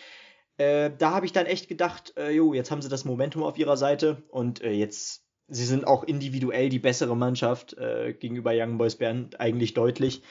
Äh, 0.59 0.91
da 0.97 1.11
habe 1.13 1.27
ich 1.27 1.33
dann 1.33 1.47
echt 1.47 1.69
gedacht, 1.69 2.15
äh, 2.17 2.31
jo, 2.31 2.55
jetzt 2.55 2.71
haben 2.71 2.83
sie 2.83 2.89
das 2.89 3.05
Momentum 3.05 3.43
auf 3.43 3.59
ihrer 3.59 3.77
Seite 3.77 4.23
und 4.29 4.63
äh, 4.63 4.71
jetzt 4.71 5.25
sie 5.53 5.65
sind 5.67 5.87
auch 5.87 6.03
individuell 6.03 6.69
die 6.69 6.79
bessere 6.79 7.17
Mannschaft 7.17 7.75
äh, 7.75 8.15
gegenüber 8.15 8.53
Young 8.55 8.79
Boys 8.79 8.97
Bern, 8.97 9.31
eigentlich 9.39 9.75
deutlich. 9.75 10.23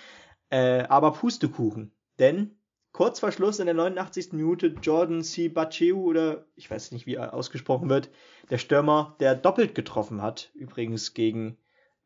Äh, 0.49 0.83
aber 0.83 1.13
Pustekuchen. 1.13 1.91
Denn 2.19 2.55
kurz 2.91 3.19
vor 3.19 3.31
Schluss 3.31 3.59
in 3.59 3.67
der 3.67 3.75
89. 3.75 4.33
Minute 4.33 4.75
Jordan 4.81 5.23
C. 5.23 5.47
Bacheu 5.47 5.95
oder 5.95 6.45
ich 6.55 6.69
weiß 6.69 6.91
nicht, 6.91 7.05
wie 7.05 7.15
er 7.15 7.33
ausgesprochen 7.33 7.89
wird, 7.89 8.09
der 8.49 8.57
Stürmer, 8.57 9.15
der 9.19 9.35
doppelt 9.35 9.75
getroffen 9.75 10.21
hat, 10.21 10.51
übrigens 10.55 11.13
gegen 11.13 11.57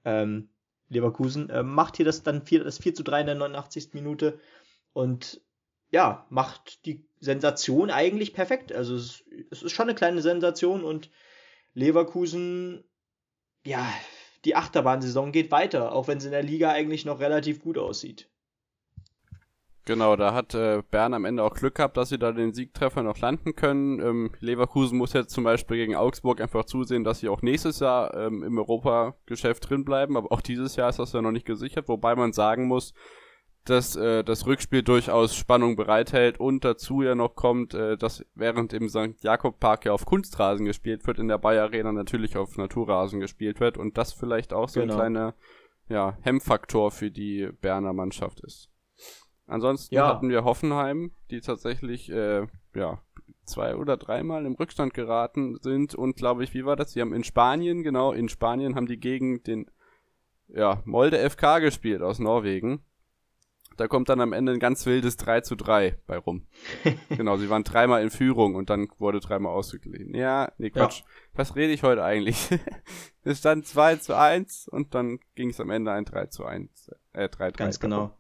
ähm, 0.03 0.49
Leverkusen, 0.89 1.49
äh, 1.49 1.63
macht 1.63 1.95
hier 1.97 2.05
das 2.05 2.21
dann 2.21 2.45
4, 2.45 2.63
das 2.63 2.77
4 2.77 2.93
zu 2.95 3.03
3 3.03 3.21
in 3.21 3.27
der 3.27 3.35
89. 3.35 3.93
Minute 3.93 4.39
und 4.93 5.41
ja, 5.89 6.25
macht 6.29 6.85
die 6.85 7.05
Sensation 7.21 7.89
eigentlich 7.89 8.33
perfekt. 8.33 8.73
Also 8.73 8.95
es, 8.95 9.23
es 9.51 9.63
ist 9.63 9.71
schon 9.71 9.87
eine 9.87 9.95
kleine 9.95 10.21
Sensation 10.21 10.83
und 10.83 11.09
Leverkusen 11.73 12.83
ja, 13.65 13.85
die 14.45 14.55
Achterbahnsaison 14.55 15.31
geht 15.31 15.51
weiter, 15.51 15.93
auch 15.93 16.07
wenn 16.07 16.19
es 16.19 16.25
in 16.25 16.31
der 16.31 16.43
Liga 16.43 16.71
eigentlich 16.71 17.03
noch 17.03 17.19
relativ 17.19 17.61
gut 17.61 17.77
aussieht. 17.77 18.29
Genau, 19.87 20.15
da 20.15 20.33
hat 20.33 20.55
äh, 20.55 20.81
Bern 20.89 21.13
am 21.13 21.25
Ende 21.25 21.43
auch 21.43 21.53
Glück 21.53 21.75
gehabt, 21.75 21.95
dass 21.95 22.09
sie 22.09 22.17
da 22.17 22.31
den 22.31 22.53
Siegtreffer 22.53 23.03
noch 23.03 23.19
landen 23.19 23.55
können. 23.55 23.99
Ähm, 23.99 24.31
Leverkusen 24.39 24.97
muss 24.97 25.13
jetzt 25.13 25.31
zum 25.31 25.43
Beispiel 25.43 25.77
gegen 25.77 25.95
Augsburg 25.95 26.41
einfach 26.41 26.65
zusehen, 26.65 27.03
dass 27.03 27.19
sie 27.19 27.29
auch 27.29 27.43
nächstes 27.43 27.79
Jahr 27.81 28.15
ähm, 28.15 28.41
im 28.41 28.57
Europageschäft 28.57 29.69
drin 29.69 29.85
bleiben, 29.85 30.17
aber 30.17 30.31
auch 30.31 30.41
dieses 30.41 30.75
Jahr 30.75 30.89
ist 30.89 30.97
das 30.97 31.13
ja 31.13 31.21
noch 31.21 31.31
nicht 31.31 31.45
gesichert, 31.45 31.87
wobei 31.87 32.15
man 32.15 32.33
sagen 32.33 32.65
muss, 32.65 32.95
dass 33.65 33.95
äh, 33.95 34.23
das 34.23 34.45
Rückspiel 34.45 34.83
durchaus 34.83 35.35
Spannung 35.35 35.75
bereithält 35.75 36.39
und 36.39 36.63
dazu 36.63 37.01
ja 37.01 37.15
noch 37.15 37.35
kommt, 37.35 37.73
äh, 37.73 37.97
dass 37.97 38.23
während 38.35 38.73
im 38.73 38.89
St. 38.89 39.21
Jakob 39.21 39.59
Park 39.59 39.85
ja 39.85 39.91
auf 39.91 40.05
Kunstrasen 40.05 40.65
gespielt 40.65 41.05
wird, 41.07 41.19
in 41.19 41.27
der 41.27 41.39
Bayer 41.39 41.63
Arena 41.63 41.91
natürlich 41.91 42.37
auf 42.37 42.57
Naturrasen 42.57 43.19
gespielt 43.19 43.59
wird 43.59 43.77
und 43.77 43.97
das 43.97 44.13
vielleicht 44.13 44.53
auch 44.53 44.69
so 44.69 44.79
genau. 44.79 44.93
ein 44.93 44.99
kleiner 44.99 45.33
ja, 45.89 46.17
Hemmfaktor 46.21 46.91
für 46.91 47.09
die 47.09 47.49
Berner 47.61 47.93
Mannschaft 47.93 48.39
ist. 48.41 48.69
Ansonsten 49.47 49.95
ja. 49.95 50.07
hatten 50.07 50.29
wir 50.29 50.43
Hoffenheim, 50.43 51.11
die 51.31 51.41
tatsächlich 51.41 52.11
äh, 52.11 52.47
ja 52.75 53.01
zwei 53.45 53.75
oder 53.75 53.97
dreimal 53.97 54.45
im 54.45 54.55
Rückstand 54.55 54.93
geraten 54.93 55.57
sind 55.61 55.95
und 55.95 56.15
glaube 56.15 56.43
ich, 56.43 56.53
wie 56.53 56.65
war 56.65 56.75
das? 56.75 56.93
Sie 56.93 57.01
haben 57.01 57.13
in 57.13 57.23
Spanien, 57.23 57.83
genau, 57.83 58.11
in 58.11 58.29
Spanien 58.29 58.75
haben 58.75 58.87
die 58.87 58.99
gegen 58.99 59.43
den 59.43 59.69
ja, 60.47 60.81
Molde 60.85 61.17
FK 61.29 61.59
gespielt 61.59 62.01
aus 62.01 62.19
Norwegen 62.19 62.83
Da 63.77 63.87
kommt 63.87 64.09
dann 64.09 64.21
am 64.21 64.33
Ende 64.33 64.53
ein 64.53 64.59
ganz 64.59 64.85
wildes 64.85 65.17
3 65.17 65.41
zu 65.41 65.55
3 65.55 65.97
bei 66.07 66.17
rum. 66.17 66.47
genau, 67.09 67.37
sie 67.37 67.49
waren 67.49 67.63
dreimal 67.63 68.01
in 68.01 68.09
Führung 68.09 68.55
und 68.55 68.69
dann 68.69 68.87
wurde 68.97 69.19
dreimal 69.19 69.53
ausgeglichen. 69.53 70.15
Ja, 70.15 70.51
nee, 70.57 70.69
Quatsch. 70.69 70.99
Ja. 70.99 71.05
Was 71.33 71.55
rede 71.55 71.73
ich 71.73 71.83
heute 71.83 72.03
eigentlich? 72.03 72.49
es 73.23 73.39
stand 73.39 73.67
2 73.67 73.97
zu 73.97 74.17
1 74.17 74.67
und 74.67 74.95
dann 74.95 75.19
ging 75.35 75.49
es 75.49 75.59
am 75.59 75.69
Ende 75.69 75.91
ein 75.91 76.05
3 76.05 76.27
zu 76.27 76.45
1. 76.45 76.91
Äh, 77.13 77.29
3 77.29 77.51
3. 77.51 77.51
Ganz 77.51 77.79
genau. 77.79 78.17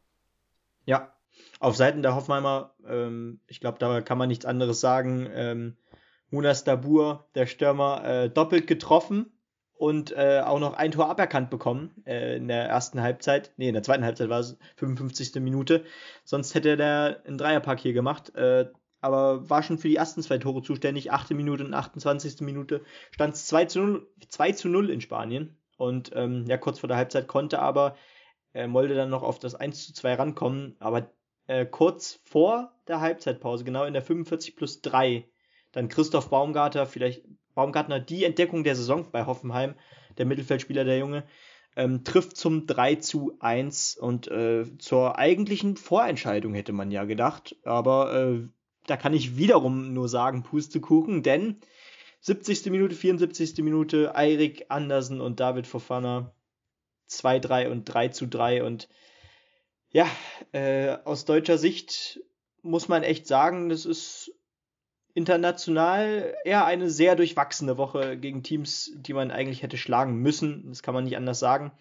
Ja. 0.85 1.13
Auf 1.59 1.75
Seiten 1.75 2.01
der 2.01 2.15
Hoffenheimer, 2.15 2.73
ähm, 2.87 3.39
ich 3.47 3.59
glaube, 3.59 3.77
da 3.79 4.01
kann 4.01 4.17
man 4.17 4.29
nichts 4.29 4.45
anderes 4.45 4.79
sagen. 4.79 5.27
Ähm, 5.33 5.77
Munas 6.29 6.63
Dabur, 6.63 7.27
der 7.35 7.45
Stürmer, 7.45 8.03
äh, 8.03 8.29
doppelt 8.29 8.67
getroffen 8.67 9.34
und 9.77 10.11
äh, 10.11 10.41
auch 10.43 10.59
noch 10.59 10.73
ein 10.73 10.91
Tor 10.91 11.09
aberkannt 11.09 11.49
bekommen 11.49 11.91
äh, 12.05 12.37
in 12.37 12.47
der 12.47 12.65
ersten 12.65 13.01
Halbzeit. 13.01 13.51
Nee, 13.57 13.67
in 13.67 13.73
der 13.73 13.83
zweiten 13.83 14.05
Halbzeit 14.05 14.29
war 14.29 14.39
es 14.39 14.57
55. 14.77 15.35
Minute. 15.35 15.83
Sonst 16.23 16.55
hätte 16.55 16.77
der 16.77 17.21
einen 17.25 17.37
Dreierpack 17.37 17.79
hier 17.79 17.93
gemacht. 17.93 18.33
Äh, 18.35 18.69
aber 19.01 19.49
war 19.49 19.61
schon 19.61 19.77
für 19.77 19.87
die 19.87 19.97
ersten 19.97 20.23
zwei 20.23 20.37
Tore 20.37 20.63
zuständig. 20.63 21.11
8. 21.11 21.31
Minute 21.31 21.65
und 21.65 21.73
28. 21.73 22.41
Minute 22.41 22.81
stand 23.11 23.35
es 23.35 23.45
2 23.47 23.65
zu 23.65 23.79
0, 23.81 24.07
2 24.29 24.51
zu 24.53 24.69
0 24.69 24.89
in 24.89 25.01
Spanien. 25.01 25.57
Und 25.77 26.11
ähm, 26.15 26.45
ja, 26.47 26.57
kurz 26.57 26.79
vor 26.79 26.87
der 26.87 26.97
Halbzeit 26.97 27.27
konnte 27.27 27.59
aber 27.59 27.97
äh, 28.53 28.67
Molde 28.67 28.95
dann 28.95 29.09
noch 29.09 29.23
auf 29.23 29.39
das 29.39 29.55
1 29.55 29.87
zu 29.87 29.93
2 29.93 30.15
rankommen. 30.15 30.75
Aber 30.79 31.11
äh, 31.47 31.65
kurz 31.65 32.19
vor 32.23 32.73
der 32.87 33.01
Halbzeitpause, 33.01 33.63
genau 33.65 33.83
in 33.83 33.93
der 33.93 34.01
45 34.01 34.55
plus 34.55 34.81
3, 34.81 35.27
dann 35.73 35.89
Christoph 35.89 36.29
Baumgarter, 36.29 36.85
vielleicht 36.85 37.25
Baumgartner 37.55 37.99
die 37.99 38.23
Entdeckung 38.23 38.63
der 38.63 38.75
Saison 38.75 39.07
bei 39.11 39.25
Hoffenheim, 39.25 39.75
der 40.17 40.25
Mittelfeldspieler, 40.25 40.83
der 40.83 40.99
Junge, 40.99 41.23
ähm, 41.75 42.03
trifft 42.03 42.37
zum 42.37 42.67
3 42.67 42.95
zu 42.95 43.37
1 43.39 43.97
und 43.97 44.27
äh, 44.27 44.65
zur 44.77 45.17
eigentlichen 45.17 45.75
Vorentscheidung 45.77 46.53
hätte 46.53 46.73
man 46.73 46.91
ja 46.91 47.05
gedacht. 47.05 47.55
Aber 47.63 48.13
äh, 48.13 48.47
da 48.85 48.97
kann 48.97 49.13
ich 49.13 49.37
wiederum 49.37 49.93
nur 49.93 50.07
sagen, 50.07 50.43
Pustekuchen, 50.43 51.23
denn 51.23 51.57
70. 52.21 52.65
Minute, 52.67 52.95
74. 52.95 53.57
Minute, 53.59 54.15
Eirik 54.15 54.65
Andersen 54.69 55.21
und 55.21 55.39
David 55.39 55.67
Fofana 55.67 56.33
2-3 57.09 57.69
und 57.69 57.85
3 57.85 58.07
zu 58.09 58.27
3 58.27 58.63
und 58.63 58.89
ja, 59.91 60.07
äh, 60.51 60.97
aus 61.05 61.25
deutscher 61.25 61.57
Sicht 61.57 62.19
muss 62.61 62.87
man 62.87 63.03
echt 63.03 63.27
sagen, 63.27 63.69
das 63.69 63.85
ist 63.85 64.34
international 65.15 66.35
eher 66.43 66.65
eine 66.65 66.89
sehr 66.89 67.15
durchwachsene 67.15 67.77
Woche 67.77 68.17
gegen 68.17 68.43
Teams, 68.43 68.91
die 68.95 69.13
man 69.13 69.31
eigentlich 69.31 69.63
hätte 69.63 69.77
schlagen 69.77 70.17
müssen. 70.17 70.65
Das 70.67 70.83
kann 70.83 70.93
man 70.93 71.05
nicht 71.05 71.17
anders 71.17 71.39
sagen. 71.39 71.71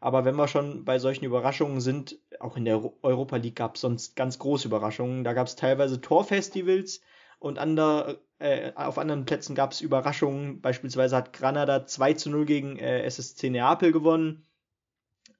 Aber 0.00 0.24
wenn 0.24 0.34
wir 0.34 0.48
schon 0.48 0.84
bei 0.84 0.98
solchen 0.98 1.24
Überraschungen 1.24 1.80
sind, 1.80 2.18
auch 2.40 2.56
in 2.56 2.64
der 2.64 2.82
Europa 3.02 3.36
League 3.36 3.54
gab 3.54 3.76
es 3.76 3.82
sonst 3.82 4.16
ganz 4.16 4.40
große 4.40 4.66
Überraschungen. 4.66 5.22
Da 5.22 5.32
gab 5.32 5.46
es 5.46 5.54
teilweise 5.54 6.00
Torfestivals 6.00 7.00
und 7.38 7.60
ander, 7.60 8.18
äh, 8.40 8.72
auf 8.74 8.98
anderen 8.98 9.26
Plätzen 9.26 9.54
gab 9.54 9.70
es 9.70 9.80
Überraschungen. 9.80 10.60
Beispielsweise 10.60 11.14
hat 11.14 11.32
Granada 11.32 11.86
2 11.86 12.14
zu 12.14 12.30
0 12.30 12.46
gegen 12.46 12.78
äh, 12.80 13.04
SSC 13.04 13.48
Neapel 13.48 13.92
gewonnen. 13.92 14.44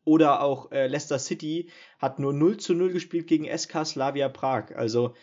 Oder 0.05 0.43
auch 0.43 0.71
äh, 0.71 0.87
Leicester 0.87 1.19
City 1.19 1.71
hat 1.99 2.21
nur 2.21 2.33
0 2.33 2.59
zu 2.59 2.75
0 2.75 2.93
gespielt 2.93 3.27
gegen 3.27 3.47
SK 3.47 3.85
Slavia 3.85 4.29
Prag. 4.29 4.77
Also 4.77 5.15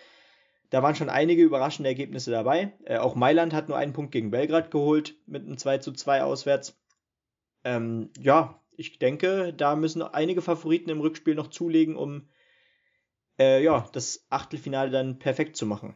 da 0.69 0.83
waren 0.83 0.95
schon 0.95 1.09
einige 1.09 1.43
überraschende 1.43 1.89
Ergebnisse 1.89 2.31
dabei. 2.31 2.73
Äh, 2.85 2.97
auch 2.97 3.15
Mailand 3.15 3.53
hat 3.53 3.69
nur 3.69 3.77
einen 3.77 3.93
Punkt 3.93 4.11
gegen 4.11 4.31
Belgrad 4.31 4.71
geholt 4.71 5.15
mit 5.25 5.45
einem 5.45 5.57
2 5.57 5.79
zu 5.79 5.93
2 5.93 6.23
auswärts. 6.23 6.79
Ähm, 7.63 8.11
ja, 8.19 8.61
ich 8.75 8.99
denke, 8.99 9.53
da 9.53 9.75
müssen 9.75 10.01
einige 10.01 10.41
Favoriten 10.41 10.89
im 10.89 11.01
Rückspiel 11.01 11.35
noch 11.35 11.47
zulegen, 11.47 11.95
um 11.95 12.29
äh, 13.37 13.63
ja, 13.63 13.87
das 13.93 14.25
Achtelfinale 14.29 14.91
dann 14.91 15.19
perfekt 15.19 15.55
zu 15.55 15.65
machen. 15.65 15.95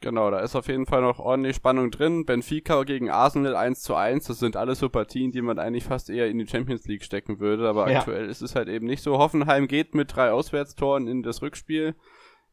Genau, 0.00 0.30
da 0.30 0.40
ist 0.40 0.54
auf 0.54 0.68
jeden 0.68 0.84
Fall 0.84 1.00
noch 1.00 1.18
ordentlich 1.18 1.56
Spannung 1.56 1.90
drin. 1.90 2.26
Benfica 2.26 2.82
gegen 2.82 3.08
Arsenal 3.08 3.56
1 3.56 3.80
zu 3.80 3.94
1, 3.94 4.26
das 4.26 4.38
sind 4.38 4.54
alles 4.54 4.78
so 4.80 4.90
Partien, 4.90 5.32
die 5.32 5.40
man 5.40 5.58
eigentlich 5.58 5.84
fast 5.84 6.10
eher 6.10 6.28
in 6.28 6.38
die 6.38 6.46
Champions 6.46 6.84
League 6.86 7.04
stecken 7.04 7.40
würde, 7.40 7.66
aber 7.66 7.90
ja. 7.90 8.00
aktuell 8.00 8.28
ist 8.28 8.42
es 8.42 8.54
halt 8.54 8.68
eben 8.68 8.86
nicht 8.86 9.02
so. 9.02 9.16
Hoffenheim 9.16 9.66
geht 9.66 9.94
mit 9.94 10.14
drei 10.14 10.30
Auswärtstoren 10.30 11.08
in 11.08 11.22
das 11.22 11.40
Rückspiel. 11.40 11.94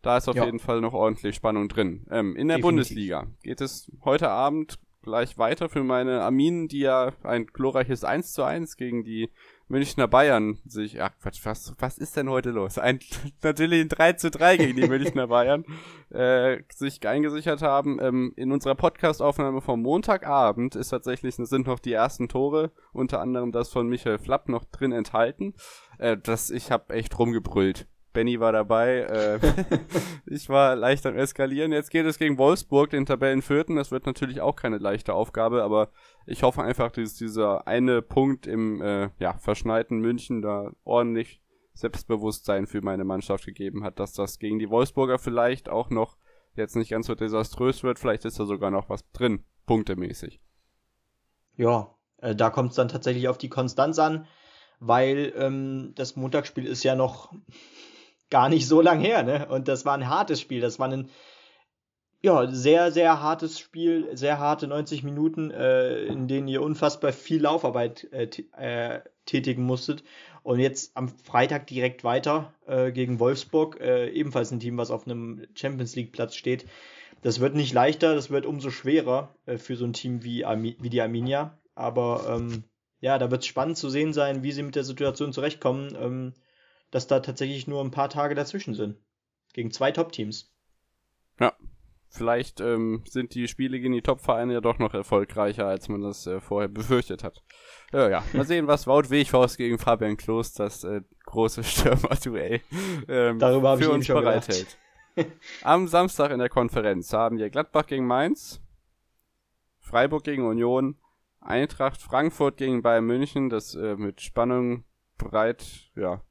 Da 0.02 0.18
ist 0.18 0.28
auf 0.28 0.36
ja. 0.36 0.46
jeden 0.46 0.60
Fall 0.60 0.82
noch 0.82 0.94
ordentlich 0.94 1.36
Spannung 1.36 1.68
drin. 1.68 2.06
Ähm, 2.10 2.36
in 2.36 2.48
der 2.48 2.58
Definitiv. 2.58 2.62
Bundesliga 2.62 3.28
geht 3.44 3.62
es 3.62 3.92
heute 4.04 4.30
Abend 4.30 4.80
gleich 5.02 5.38
weiter 5.38 5.70
für 5.70 5.84
meine 5.84 6.22
Arminen, 6.22 6.68
die 6.68 6.80
ja 6.80 7.12
ein 7.24 7.48
glorreiches 7.48 8.04
1 8.04 8.34
zu 8.34 8.44
1 8.44 8.78
gegen 8.78 9.04
die 9.04 9.30
Münchner 9.68 10.08
Bayern 10.08 10.60
sich, 10.66 11.02
ach 11.02 11.12
Quatsch, 11.22 11.40
was, 11.44 11.74
was 11.80 11.98
ist 11.98 12.18
denn 12.18 12.30
heute 12.30 12.52
los? 12.52 12.78
Ein, 12.78 13.00
natürlich 13.42 13.82
ein 13.82 13.90
3 13.90 14.14
zu 14.14 14.30
3 14.30 14.58
gegen 14.58 14.76
die 14.76 14.88
Münchner 14.88 15.28
Bayern, 15.28 15.66
äh, 16.10 16.62
sich 16.74 17.08
eingesichert 17.08 17.62
haben. 17.62 18.00
Ähm, 18.02 18.34
in 18.36 18.52
unserer 18.52 18.76
Podcastaufnahme 18.76 19.62
vom 19.62 19.82
Montagabend 19.82 20.76
ist 20.76 20.90
tatsächlich, 20.90 21.36
sind 21.36 21.68
noch 21.68 21.80
die 21.80 21.94
ersten 21.94 22.28
Tore, 22.28 22.72
unter 22.92 23.22
anderem 23.22 23.52
das 23.52 23.70
von 23.70 23.88
Michael 23.88 24.20
Flapp 24.20 24.50
noch 24.50 24.66
drin 24.66 24.92
enthalten. 24.92 25.54
Äh, 25.98 26.18
das, 26.18 26.50
ich 26.50 26.70
habe 26.70 26.94
echt 26.94 27.18
rumgebrüllt. 27.18 27.88
Benny 28.14 28.40
war 28.40 28.52
dabei. 28.52 29.02
Äh, 29.02 29.40
ich 30.26 30.50
war 30.50 30.76
leicht 30.76 31.06
am 31.06 31.16
Eskalieren. 31.16 31.72
Jetzt 31.72 31.92
geht 31.92 32.06
es 32.06 32.18
gegen 32.18 32.38
Wolfsburg, 32.38 32.90
den 32.90 33.06
Tabellenvierten. 33.06 33.76
Das 33.76 33.92
wird 33.92 34.06
natürlich 34.06 34.42
auch 34.42 34.56
keine 34.56 34.78
leichte 34.78 35.14
Aufgabe, 35.14 35.64
aber 35.64 35.90
ich 36.26 36.44
hoffe 36.44 36.64
einfach, 36.64 36.92
dass 36.92 37.16
dieser 37.16 37.68
eine 37.68 38.02
Punkt 38.02 38.48
im 38.48 38.82
äh, 38.82 39.10
ja, 39.20 39.38
verschneiten 39.38 40.00
München 40.00 40.42
da 40.42 40.72
ordentlich 40.84 41.42
Selbstbewusstsein 41.74 42.68
für 42.68 42.82
meine 42.82 43.04
Mannschaft 43.04 43.46
gegeben 43.46 43.84
hat, 43.84 44.00
dass 44.00 44.14
das 44.14 44.40
gegen 44.40 44.60
die 44.60 44.70
Wolfsburger 44.70 45.20
vielleicht 45.20 45.70
auch 45.70 45.90
noch 45.90 46.18
jetzt 46.56 46.76
nicht 46.76 46.92
ganz 46.92 47.08
so 47.08 47.16
desaströs 47.16 47.84
wird. 47.84 48.00
Vielleicht 48.00 48.26
ist 48.26 48.40
da 48.40 48.46
sogar 48.46 48.72
noch 48.72 48.90
was 48.90 49.10
drin, 49.12 49.46
punktemäßig. 49.66 50.42
Ja, 51.56 51.96
äh, 52.18 52.36
da 52.36 52.50
kommt 52.50 52.72
es 52.72 52.76
dann 52.76 52.90
tatsächlich 52.90 53.28
auf 53.28 53.38
die 53.38 53.50
Konstanz 53.50 54.00
an, 54.00 54.28
weil 54.80 55.34
ähm, 55.38 55.94
das 55.96 56.16
Montagsspiel 56.16 56.66
ist 56.66 56.84
ja 56.84 56.96
noch 56.96 57.34
gar 58.32 58.50
nicht 58.50 58.68
so 58.68 58.82
lang 58.82 59.00
her, 59.00 59.22
ne? 59.22 59.48
Und 59.48 59.68
das 59.68 59.86
war 59.86 59.94
ein 59.94 60.10
hartes 60.10 60.42
Spiel. 60.42 60.62
Das 60.62 60.80
war 60.80 60.88
ein 60.88 61.10
ja, 62.24 62.48
sehr, 62.52 62.92
sehr 62.92 63.22
hartes 63.22 63.60
Spiel, 63.60 64.16
sehr 64.16 64.40
harte 64.40 64.68
90 64.68 65.04
Minuten, 65.04 65.50
äh, 65.52 66.04
in 66.06 66.28
denen 66.28 66.48
ihr 66.48 66.62
unfassbar 66.62 67.14
viel 67.14 67.42
Laufarbeit 67.42 68.08
äh, 68.12 68.30
äh, 68.58 69.02
tätigen 69.26 69.64
musstet. 69.64 70.04
Und 70.44 70.60
jetzt 70.60 70.96
am 70.96 71.10
Freitag 71.10 71.68
direkt 71.68 72.04
weiter 72.04 72.54
äh, 72.68 72.92
gegen 72.92 73.20
Wolfsburg, 73.20 73.80
äh, 73.80 74.10
ebenfalls 74.10 74.52
ein 74.52 74.60
Team, 74.60 74.78
was 74.78 74.92
auf 74.92 75.06
einem 75.06 75.46
Champions 75.56 75.96
League 75.96 76.12
Platz 76.12 76.36
steht. 76.36 76.66
Das 77.22 77.40
wird 77.40 77.56
nicht 77.56 77.74
leichter, 77.74 78.16
das 78.16 78.30
wird 78.32 78.46
umso 78.46 78.70
schwerer 78.70 79.36
äh, 79.46 79.58
für 79.58 79.76
so 79.76 79.86
ein 79.86 79.94
Team 79.94 80.24
wie, 80.24 80.46
Armi 80.46 80.78
wie 80.80 80.90
die 80.90 81.02
Arminia. 81.02 81.60
Aber 81.76 82.38
ähm, 82.38 82.64
ja, 83.00 83.18
da 83.18 83.32
wird 83.32 83.42
es 83.42 83.48
spannend 83.48 83.78
zu 83.78 83.90
sehen 83.90 84.14
sein, 84.14 84.44
wie 84.44 84.52
sie 84.52 84.64
mit 84.64 84.76
der 84.76 84.84
Situation 84.84 85.34
zurechtkommen. 85.34 85.96
Ähm, 86.00 86.34
dass 86.92 87.08
da 87.08 87.22
tatsächlich 87.22 87.68
nur 87.68 87.82
ein 87.84 87.92
paar 87.92 88.10
Tage 88.10 88.36
dazwischen 88.36 88.76
sind. 88.76 88.98
Gegen 89.54 89.72
zwei 89.72 89.92
Top-Teams. 89.92 90.54
Ja, 91.40 91.54
vielleicht 92.10 92.62
ähm, 92.62 93.04
sind 93.10 93.34
die 93.34 93.48
Spiele 93.48 93.80
gegen 93.80 93.94
die 93.94 94.02
Top-Vereine 94.02 94.54
ja 94.54 94.62
doch 94.62 94.78
noch 94.78 94.94
erfolgreicher, 94.94 95.66
als 95.66 95.90
man 95.90 96.02
das 96.02 96.28
äh, 96.28 96.40
vorher 96.40 96.68
befürchtet 96.68 97.24
hat. 97.24 97.42
Ja, 97.92 98.10
ja. 98.10 98.24
Mal 98.34 98.46
sehen, 98.46 98.68
was 98.68 98.88
Wout 98.88 99.10
Weghorst 99.10 99.58
gegen 99.58 99.80
Fabian 99.80 100.18
Klos, 100.18 100.54
das 100.54 100.84
äh, 100.84 101.02
große 101.26 101.64
Stürmer-Duell, 101.64 102.62
ähm, 103.08 103.40
für 103.40 103.92
uns 103.92 104.08
bereithält. 104.08 104.78
Am 105.64 105.88
Samstag 105.88 106.32
in 106.32 106.40
der 106.40 106.50
Konferenz 106.50 107.12
haben 107.12 107.38
wir 107.38 107.50
Gladbach 107.50 107.88
gegen 107.88 108.06
Mainz, 108.06 108.62
Freiburg 109.80 110.24
gegen 110.24 110.46
Union, 110.46 110.98
Eintracht 111.42 112.02
Frankfurt 112.02 112.58
gegen 112.58 112.82
Bayern 112.82 113.06
München, 113.06 113.50
das 113.50 113.76
äh, 113.76 113.96
mit 113.96 114.22
Spannung 114.22 114.86
breit, 115.18 115.92
ja, 115.96 116.22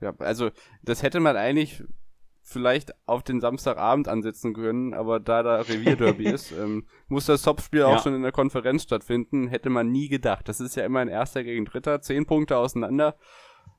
ja, 0.00 0.14
also 0.18 0.50
das 0.82 1.02
hätte 1.02 1.20
man 1.20 1.36
eigentlich 1.36 1.82
vielleicht 2.42 2.92
auf 3.06 3.22
den 3.22 3.40
Samstagabend 3.40 4.08
ansetzen 4.08 4.54
können, 4.54 4.92
aber 4.94 5.20
da 5.20 5.42
da 5.42 5.60
Revierderby 5.60 6.24
ist, 6.28 6.52
ähm, 6.52 6.86
muss 7.08 7.26
das 7.26 7.42
Topspiel 7.42 7.80
ja. 7.80 7.86
auch 7.86 8.02
schon 8.02 8.14
in 8.14 8.22
der 8.22 8.32
Konferenz 8.32 8.82
stattfinden. 8.82 9.48
Hätte 9.48 9.70
man 9.70 9.90
nie 9.90 10.08
gedacht. 10.08 10.48
Das 10.48 10.60
ist 10.60 10.74
ja 10.74 10.84
immer 10.84 11.00
ein 11.00 11.08
Erster 11.08 11.44
gegen 11.44 11.64
Dritter, 11.64 12.00
zehn 12.00 12.26
Punkte 12.26 12.56
auseinander. 12.56 13.16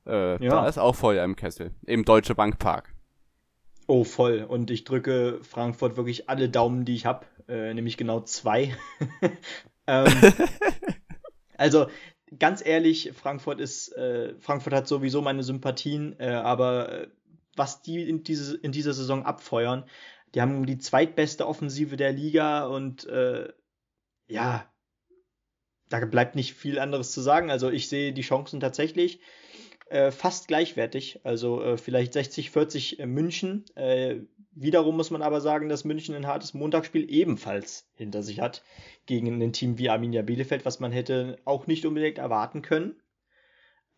Äh, 0.06 0.44
ja. 0.44 0.50
Da 0.50 0.68
ist 0.68 0.78
auch 0.78 0.96
Feuer 0.96 1.24
im 1.26 1.36
Kessel, 1.36 1.76
im 1.86 2.06
Deutsche 2.06 2.36
Bankpark. 2.36 2.94
Oh, 3.88 4.04
voll. 4.04 4.46
Und 4.48 4.72
ich 4.72 4.84
drücke 4.84 5.40
Frankfurt 5.44 5.98
wirklich 5.98 6.30
alle 6.30 6.50
Daumen, 6.50 6.86
die 6.86 6.96
ich 6.96 7.06
habe, 7.06 7.26
äh, 7.48 7.74
nämlich 7.74 7.98
genau 7.98 8.22
zwei. 8.22 8.76
ähm, 9.88 10.08
also 11.58 11.88
ganz 12.38 12.66
ehrlich, 12.66 13.12
Frankfurt 13.14 13.60
ist, 13.60 13.96
äh, 13.96 14.36
Frankfurt 14.40 14.74
hat 14.74 14.88
sowieso 14.88 15.22
meine 15.22 15.44
Sympathien, 15.44 16.16
äh, 16.20 16.30
aber 16.30 16.92
äh, 16.92 17.08
was 17.56 17.82
die 17.82 18.08
in, 18.08 18.24
diese, 18.24 18.58
in 18.58 18.72
dieser 18.72 18.94
Saison 18.94 19.26
abfeuern, 19.26 19.86
die 20.34 20.42
haben 20.42 20.66
die 20.66 20.78
zweitbeste 20.78 21.48
Offensive 21.48 21.98
der 21.98 22.14
Liga 22.14 22.66
und 22.66 23.06
äh, 23.06 23.52
ja, 24.28 24.66
da 25.90 26.06
bleibt 26.06 26.36
nicht 26.36 26.54
viel 26.54 26.80
anderes 26.80 27.12
zu 27.12 27.20
sagen. 27.20 27.52
Also 27.52 27.70
ich 27.70 27.90
sehe 27.90 28.14
die 28.14 28.22
Chancen 28.22 28.62
tatsächlich. 28.62 29.20
Äh, 29.92 30.12
fast 30.12 30.48
gleichwertig. 30.48 31.20
Also 31.24 31.62
äh, 31.62 31.78
vielleicht 31.78 32.16
60-40 32.16 33.00
äh, 33.00 33.06
München. 33.06 33.66
Äh, 33.76 34.22
wiederum 34.52 34.96
muss 34.96 35.12
man 35.12 35.22
aber 35.22 35.42
sagen, 35.42 35.68
dass 35.68 35.84
München 35.84 36.16
ein 36.16 36.28
hartes 36.28 36.54
Montagsspiel 36.54 37.12
ebenfalls 37.12 37.90
hinter 37.96 38.24
sich 38.24 38.40
hat 38.40 38.64
gegen 39.06 39.42
ein 39.42 39.54
Team 39.54 39.78
wie 39.78 39.90
Arminia 39.90 40.22
Bielefeld, 40.22 40.66
was 40.66 40.80
man 40.80 40.92
hätte 40.92 41.40
auch 41.44 41.68
nicht 41.68 41.86
unbedingt 41.86 42.20
erwarten 42.20 42.62
können. 42.62 43.02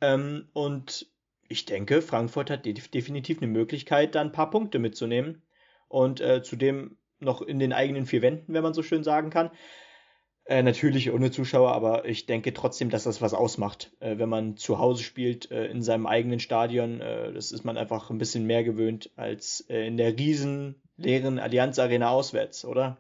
Ähm, 0.02 0.50
und 0.54 1.08
ich 1.48 1.66
denke, 1.66 2.02
Frankfurt 2.02 2.50
hat 2.50 2.66
de 2.66 2.74
definitiv 2.74 3.38
eine 3.38 3.52
Möglichkeit, 3.52 4.16
da 4.16 4.22
ein 4.22 4.32
paar 4.32 4.50
Punkte 4.50 4.80
mitzunehmen. 4.80 5.44
Und 5.88 6.22
äh, 6.22 6.42
zudem 6.42 6.98
noch 7.20 7.42
in 7.44 7.60
den 7.60 7.72
eigenen 7.72 8.08
vier 8.08 8.24
Wänden, 8.24 8.54
wenn 8.54 8.64
man 8.64 8.74
so 8.74 8.82
schön 8.82 9.04
sagen 9.04 9.30
kann. 9.30 9.52
Äh, 10.46 10.62
natürlich 10.62 11.12
ohne 11.12 11.32
Zuschauer, 11.32 11.72
aber 11.72 12.06
ich 12.06 12.26
denke 12.26 12.54
trotzdem, 12.54 12.90
dass 12.90 13.04
das 13.04 13.22
was 13.22 13.34
ausmacht, 13.34 13.92
äh, 14.02 14.18
wenn 14.18 14.28
man 14.28 14.58
zu 14.58 14.78
Hause 14.78 15.02
spielt, 15.04 15.50
äh, 15.52 15.68
in 15.68 15.82
seinem 15.82 16.06
eigenen 16.06 16.40
Stadion. 16.42 17.00
Äh, 17.00 17.32
das 17.32 17.52
ist 17.52 17.64
man 17.64 17.78
einfach 17.78 18.10
ein 18.10 18.18
bisschen 18.18 18.46
mehr 18.46 18.64
gewöhnt 18.66 19.12
als 19.16 19.62
äh, 19.70 19.88
in 19.88 19.96
der 19.96 20.18
riesen 20.18 20.82
leeren 20.98 21.40
Allianz 21.40 21.80
Arena 21.80 22.10
auswärts, 22.10 22.66
oder? 22.66 22.98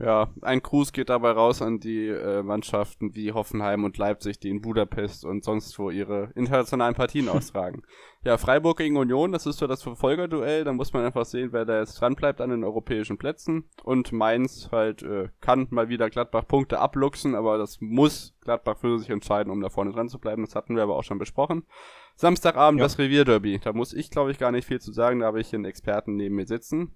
Ja, 0.00 0.32
ein 0.42 0.60
Gruß 0.60 0.92
geht 0.92 1.08
dabei 1.08 1.30
raus 1.30 1.62
an 1.62 1.78
die 1.78 2.08
äh, 2.08 2.42
Mannschaften 2.42 3.14
wie 3.14 3.32
Hoffenheim 3.32 3.84
und 3.84 3.96
Leipzig, 3.96 4.40
die 4.40 4.50
in 4.50 4.60
Budapest 4.60 5.24
und 5.24 5.44
sonst 5.44 5.78
wo 5.78 5.88
ihre 5.88 6.32
internationalen 6.34 6.96
Partien 6.96 7.28
austragen. 7.30 7.82
Ja, 8.24 8.36
Freiburg 8.36 8.78
gegen 8.78 8.96
Union, 8.96 9.30
das 9.30 9.46
ist 9.46 9.58
so 9.58 9.68
das 9.68 9.84
Verfolgerduell, 9.84 10.64
da 10.64 10.72
muss 10.72 10.92
man 10.92 11.04
einfach 11.04 11.24
sehen, 11.26 11.52
wer 11.52 11.64
da 11.64 11.78
jetzt 11.78 12.00
dran 12.00 12.16
bleibt 12.16 12.40
an 12.40 12.50
den 12.50 12.64
europäischen 12.64 13.18
Plätzen. 13.18 13.70
Und 13.84 14.10
Mainz 14.10 14.70
halt 14.72 15.04
äh, 15.04 15.28
kann 15.40 15.68
mal 15.70 15.88
wieder 15.88 16.10
Gladbach 16.10 16.48
Punkte 16.48 16.80
abluchsen, 16.80 17.36
aber 17.36 17.56
das 17.56 17.80
muss 17.80 18.34
Gladbach 18.40 18.78
für 18.78 18.98
sich 18.98 19.10
entscheiden, 19.10 19.52
um 19.52 19.60
da 19.60 19.68
vorne 19.68 19.92
dran 19.92 20.08
zu 20.08 20.18
bleiben. 20.18 20.44
Das 20.44 20.56
hatten 20.56 20.74
wir 20.74 20.82
aber 20.82 20.96
auch 20.96 21.04
schon 21.04 21.18
besprochen. 21.18 21.66
Samstagabend 22.16 22.80
ja. 22.80 22.86
das 22.86 22.98
Revierderby. 22.98 23.60
Da 23.62 23.72
muss 23.72 23.92
ich, 23.92 24.10
glaube 24.10 24.32
ich, 24.32 24.38
gar 24.38 24.50
nicht 24.50 24.66
viel 24.66 24.80
zu 24.80 24.92
sagen, 24.92 25.20
da 25.20 25.26
habe 25.26 25.40
ich 25.40 25.54
einen 25.54 25.64
Experten 25.64 26.16
neben 26.16 26.34
mir 26.34 26.46
sitzen. 26.46 26.94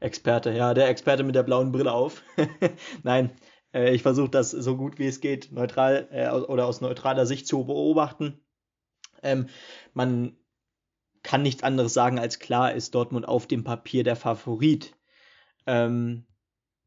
Experte, 0.00 0.52
ja, 0.52 0.74
der 0.74 0.88
Experte 0.88 1.24
mit 1.24 1.34
der 1.34 1.42
blauen 1.42 1.72
Brille 1.72 1.92
auf. 1.92 2.22
Nein, 3.02 3.32
äh, 3.72 3.94
ich 3.94 4.02
versuche 4.02 4.30
das 4.30 4.50
so 4.50 4.76
gut 4.76 4.98
wie 4.98 5.06
es 5.06 5.20
geht, 5.20 5.50
neutral 5.52 6.08
äh, 6.10 6.30
oder 6.30 6.66
aus 6.66 6.80
neutraler 6.80 7.26
Sicht 7.26 7.46
zu 7.46 7.64
beobachten. 7.64 8.40
Ähm, 9.22 9.48
man 9.94 10.36
kann 11.22 11.42
nichts 11.42 11.62
anderes 11.62 11.94
sagen 11.94 12.18
als 12.18 12.38
klar 12.38 12.72
ist 12.72 12.94
Dortmund 12.94 13.26
auf 13.26 13.46
dem 13.46 13.64
Papier 13.64 14.04
der 14.04 14.16
Favorit. 14.16 14.94
Ähm, 15.66 16.24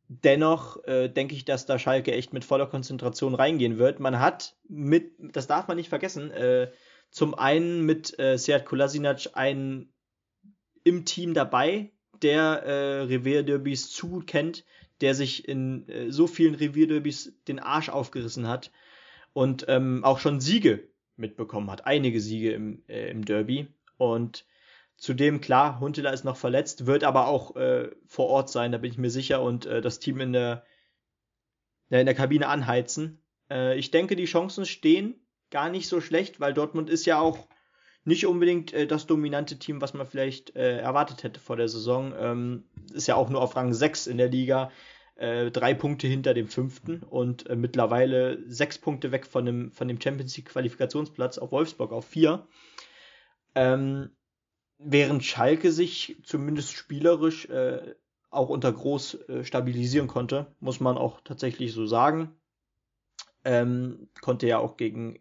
dennoch 0.07 0.83
äh, 0.85 1.09
denke 1.09 1.35
ich, 1.35 1.45
dass 1.45 1.65
da 1.65 1.79
Schalke 1.79 2.13
echt 2.13 2.33
mit 2.33 2.45
voller 2.45 2.67
Konzentration 2.67 3.35
reingehen 3.35 3.77
wird. 3.77 3.99
Man 3.99 4.19
hat 4.19 4.55
mit, 4.67 5.13
das 5.19 5.47
darf 5.47 5.67
man 5.67 5.77
nicht 5.77 5.89
vergessen, 5.89 6.31
äh, 6.31 6.71
zum 7.09 7.35
einen 7.35 7.85
mit 7.85 8.17
äh, 8.19 8.37
Seat 8.37 8.65
Kolasinac 8.65 9.29
einen 9.33 9.93
im 10.83 11.05
Team 11.05 11.33
dabei, 11.33 11.91
der 12.21 12.63
äh, 12.63 13.01
Revierderbys 13.03 13.89
zu 13.89 14.23
kennt, 14.25 14.65
der 15.01 15.15
sich 15.15 15.47
in 15.47 15.87
äh, 15.89 16.11
so 16.11 16.27
vielen 16.27 16.55
Revierderbys 16.55 17.33
den 17.47 17.59
Arsch 17.59 17.89
aufgerissen 17.89 18.47
hat 18.47 18.71
und 19.33 19.65
ähm, 19.67 20.03
auch 20.03 20.19
schon 20.19 20.39
Siege 20.39 20.87
mitbekommen 21.15 21.69
hat, 21.71 21.85
einige 21.85 22.19
Siege 22.19 22.53
im, 22.53 22.83
äh, 22.87 23.09
im 23.09 23.25
Derby. 23.25 23.67
Und 23.97 24.45
zudem, 24.97 25.41
klar, 25.41 25.79
Huntela 25.79 26.11
ist 26.11 26.25
noch 26.25 26.37
verletzt, 26.37 26.85
wird 26.85 27.03
aber 27.03 27.27
auch 27.27 27.55
äh, 27.55 27.89
vor 28.05 28.27
Ort 28.27 28.49
sein, 28.49 28.71
da 28.71 28.77
bin 28.77 28.91
ich 28.91 28.97
mir 28.97 29.09
sicher, 29.09 29.41
und 29.41 29.65
äh, 29.65 29.81
das 29.81 29.99
Team 29.99 30.19
in 30.19 30.33
der, 30.33 30.63
in 31.89 32.05
der 32.05 32.15
Kabine 32.15 32.47
anheizen. 32.47 33.21
Äh, 33.49 33.77
ich 33.77 33.91
denke, 33.91 34.15
die 34.15 34.25
Chancen 34.25 34.65
stehen 34.65 35.15
gar 35.49 35.69
nicht 35.69 35.87
so 35.87 36.01
schlecht, 36.01 36.39
weil 36.39 36.53
Dortmund 36.53 36.89
ist 36.89 37.05
ja 37.05 37.19
auch 37.19 37.47
nicht 38.03 38.25
unbedingt 38.25 38.73
äh, 38.73 38.87
das 38.87 39.05
dominante 39.05 39.57
Team, 39.59 39.81
was 39.81 39.93
man 39.93 40.07
vielleicht 40.07 40.55
äh, 40.55 40.77
erwartet 40.79 41.23
hätte 41.23 41.39
vor 41.39 41.57
der 41.57 41.67
Saison. 41.67 42.13
Ähm, 42.17 42.63
ist 42.93 43.07
ja 43.07 43.15
auch 43.15 43.29
nur 43.29 43.41
auf 43.41 43.55
Rang 43.55 43.73
6 43.73 44.07
in 44.07 44.17
der 44.17 44.29
Liga, 44.29 44.71
äh, 45.15 45.51
drei 45.51 45.73
Punkte 45.73 46.07
hinter 46.07 46.33
dem 46.33 46.47
fünften 46.47 47.03
und 47.03 47.47
äh, 47.47 47.55
mittlerweile 47.55 48.39
sechs 48.49 48.79
Punkte 48.79 49.11
weg 49.11 49.27
von 49.27 49.45
dem, 49.45 49.71
von 49.71 49.87
dem 49.87 50.01
Champions 50.01 50.35
League 50.35 50.49
Qualifikationsplatz 50.49 51.37
auf 51.37 51.51
Wolfsburg 51.51 51.91
auf 51.91 52.05
vier. 52.05 52.47
Ähm, 53.53 54.09
während 54.79 55.23
Schalke 55.23 55.71
sich 55.71 56.17
zumindest 56.23 56.73
spielerisch 56.73 57.45
äh, 57.49 57.93
auch 58.31 58.49
unter 58.49 58.71
Groß 58.71 59.29
äh, 59.29 59.43
stabilisieren 59.43 60.07
konnte, 60.07 60.55
muss 60.59 60.79
man 60.79 60.97
auch 60.97 61.21
tatsächlich 61.21 61.73
so 61.73 61.85
sagen. 61.85 62.33
Ähm, 63.43 64.09
konnte 64.21 64.47
ja 64.47 64.57
auch 64.59 64.77
gegen 64.77 65.19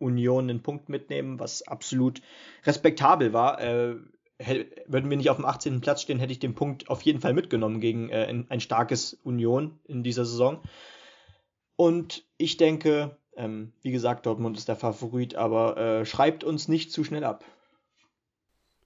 Union 0.00 0.50
einen 0.50 0.62
Punkt 0.62 0.88
mitnehmen, 0.88 1.38
was 1.38 1.62
absolut 1.62 2.20
respektabel 2.64 3.32
war. 3.32 3.60
Äh, 3.60 3.96
würden 4.86 5.10
wir 5.10 5.16
nicht 5.16 5.30
auf 5.30 5.36
dem 5.36 5.44
18. 5.44 5.80
Platz 5.80 6.02
stehen, 6.02 6.18
hätte 6.18 6.32
ich 6.32 6.38
den 6.38 6.54
Punkt 6.54 6.88
auf 6.88 7.02
jeden 7.02 7.20
Fall 7.20 7.34
mitgenommen 7.34 7.80
gegen 7.80 8.08
äh, 8.08 8.42
ein, 8.48 8.60
starkes 8.60 9.14
Union 9.22 9.78
in 9.84 10.02
dieser 10.02 10.24
Saison. 10.24 10.62
Und 11.76 12.24
ich 12.38 12.56
denke, 12.56 13.18
ähm, 13.36 13.72
wie 13.82 13.90
gesagt, 13.90 14.26
Dortmund 14.26 14.56
ist 14.56 14.68
der 14.68 14.76
Favorit, 14.76 15.34
aber 15.34 15.76
äh, 15.76 16.06
schreibt 16.06 16.42
uns 16.42 16.68
nicht 16.68 16.90
zu 16.90 17.04
schnell 17.04 17.24
ab. 17.24 17.44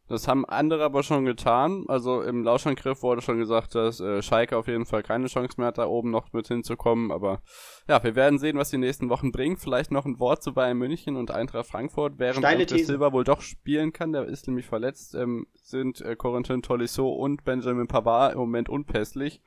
Das 0.07 0.29
haben 0.29 0.45
andere 0.45 0.85
aber 0.85 1.03
schon 1.03 1.25
getan. 1.25 1.85
Also 1.88 2.21
im 2.21 2.45
Lauschangriff 2.45 3.03
wurde 3.03 3.23
schon 3.23 3.38
gesagt, 3.38 3.75
dass 3.75 4.01
äh, 4.01 4.21
Schalke 4.21 4.57
auf 4.59 4.69
jeden 4.69 4.85
Fall 4.85 5.03
keine 5.03 5.29
Chance 5.29 5.55
mehr 5.57 5.69
hat, 5.69 5.79
da 5.79 5.87
oben 5.87 6.11
noch 6.11 6.33
mit 6.35 6.47
hinzukommen. 6.47 7.11
Aber 7.11 7.40
ja, 7.88 8.03
wir 8.05 8.14
werden 8.14 8.38
sehen, 8.38 8.59
was 8.59 8.69
die 8.69 8.77
nächsten 8.77 9.09
Wochen 9.09 9.33
bringen. 9.33 9.57
Vielleicht 9.57 9.90
noch 9.90 10.05
ein 10.05 10.19
Wort 10.19 10.43
zu 10.43 10.53
Bayern 10.53 10.77
München 10.77 11.17
und 11.17 11.31
Eintracht 11.31 11.67
Frankfurt. 11.67 12.19
Während 12.19 12.45
der 12.45 12.79
Silber 12.85 13.12
wohl 13.12 13.25
doch 13.25 13.40
spielen 13.40 13.95
kann, 13.95 14.12
der 14.12 14.27
ist 14.27 14.47
nämlich 14.47 14.67
verletzt, 14.67 15.14
ähm, 15.14 15.47
sind 15.55 16.03
äh, 16.03 16.17
Corentin 16.17 16.61
Tolisso 16.61 17.09
und 17.09 17.45
Benjamin 17.45 17.88
Pavard 17.88 18.35
im 18.35 18.40
Moment 18.40 18.69
unpässlich. 18.69 19.40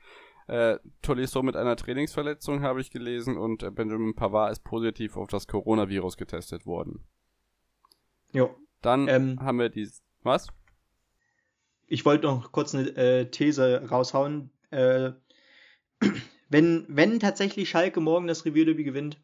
Äh, 0.48 0.78
Tolisso 1.02 1.42
mit 1.42 1.56
einer 1.56 1.76
Trainingsverletzung 1.76 2.62
habe 2.62 2.80
ich 2.80 2.90
gelesen 2.90 3.36
und 3.36 3.62
äh, 3.62 3.70
Benjamin 3.70 4.14
Pavard 4.14 4.50
ist 4.50 4.64
positiv 4.64 5.16
auf 5.16 5.28
das 5.28 5.46
Coronavirus 5.46 6.16
getestet 6.16 6.66
worden. 6.66 7.04
Jo. 8.32 8.56
Dann 8.80 9.08
ähm, 9.08 9.38
haben 9.40 9.58
wir 9.58 9.68
die 9.68 9.88
was? 10.22 10.48
Ich 11.86 12.04
wollte 12.04 12.26
noch 12.26 12.52
kurz 12.52 12.74
eine 12.74 12.88
äh, 12.96 13.30
These 13.30 13.88
raushauen. 13.88 14.50
Äh, 14.70 15.12
wenn, 16.48 16.86
wenn 16.88 17.20
tatsächlich 17.20 17.70
Schalke 17.70 18.00
morgen 18.00 18.26
das 18.26 18.44
Revierderby 18.44 18.84
gewinnt, 18.84 19.18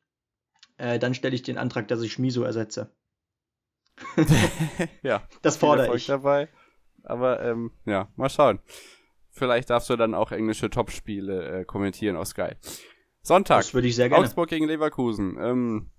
äh, 0.76 0.98
dann 0.98 1.14
stelle 1.14 1.35
ich 1.35 1.42
den 1.42 1.59
Antrag, 1.59 1.88
dass 1.88 2.02
ich 2.02 2.12
Schmiso 2.12 2.42
ersetze. 2.42 2.90
ja. 5.02 5.22
Das 5.42 5.57
fordere 5.57 5.94
ich. 5.96 6.07
dabei. 6.07 6.48
Aber 7.02 7.42
ähm, 7.42 7.70
ja, 7.85 8.09
mal 8.16 8.30
schauen. 8.30 8.61
Vielleicht 9.30 9.70
darfst 9.70 9.90
du 9.90 9.96
dann 9.96 10.14
auch 10.14 10.33
englische 10.33 10.70
Topspiele 10.70 11.61
äh, 11.61 11.64
kommentieren 11.64 12.16
auf 12.16 12.28
Sky. 12.28 12.52
Sonntag. 13.22 13.59
Das 13.59 13.74
würde 13.74 13.88
ich 13.88 13.96
sehr 13.96 14.09
gerne. 14.09 14.24
Augsburg 14.24 14.48
gegen 14.48 14.66
Leverkusen. 14.66 15.37
Ähm, 15.40 15.90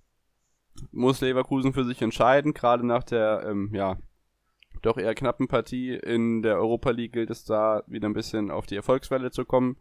muss 0.92 1.22
Leverkusen 1.22 1.74
für 1.74 1.86
sich 1.86 2.02
entscheiden, 2.02 2.54
gerade 2.54 2.86
nach 2.86 3.04
der 3.04 3.46
ähm, 3.48 3.72
ja, 3.74 3.98
doch 4.86 4.98
eher 4.98 5.16
knappen 5.16 5.48
Partie 5.48 5.94
in 5.96 6.42
der 6.42 6.58
Europa 6.58 6.92
League 6.92 7.14
gilt 7.14 7.30
es 7.30 7.44
da 7.44 7.84
wieder 7.88 8.08
ein 8.08 8.14
bisschen 8.14 8.52
auf 8.52 8.66
die 8.66 8.76
Erfolgswelle 8.76 9.32
zu 9.32 9.46
kommen. 9.46 9.78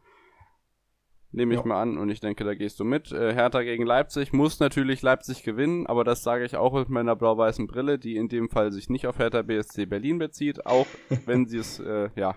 Nehme 1.32 1.54
ich 1.54 1.60
ja. 1.60 1.66
mal 1.66 1.82
an 1.82 1.98
und 1.98 2.10
ich 2.10 2.20
denke, 2.20 2.44
da 2.44 2.54
gehst 2.54 2.78
du 2.78 2.84
mit. 2.84 3.10
Äh, 3.10 3.34
Hertha 3.34 3.62
gegen 3.62 3.84
Leipzig 3.84 4.32
muss 4.32 4.60
natürlich 4.60 5.02
Leipzig 5.02 5.42
gewinnen, 5.42 5.84
aber 5.86 6.04
das 6.04 6.22
sage 6.22 6.44
ich 6.44 6.54
auch 6.54 6.72
mit 6.74 6.88
meiner 6.88 7.16
blau-weißen 7.16 7.66
Brille, 7.66 7.98
die 7.98 8.16
in 8.16 8.28
dem 8.28 8.48
Fall 8.48 8.70
sich 8.70 8.88
nicht 8.88 9.08
auf 9.08 9.18
Hertha 9.18 9.42
BSC 9.42 9.86
Berlin 9.86 10.18
bezieht, 10.18 10.64
auch 10.64 10.86
wenn 11.26 11.46
sie 11.46 11.58
es, 11.58 11.80
äh, 11.80 12.10
ja, 12.14 12.36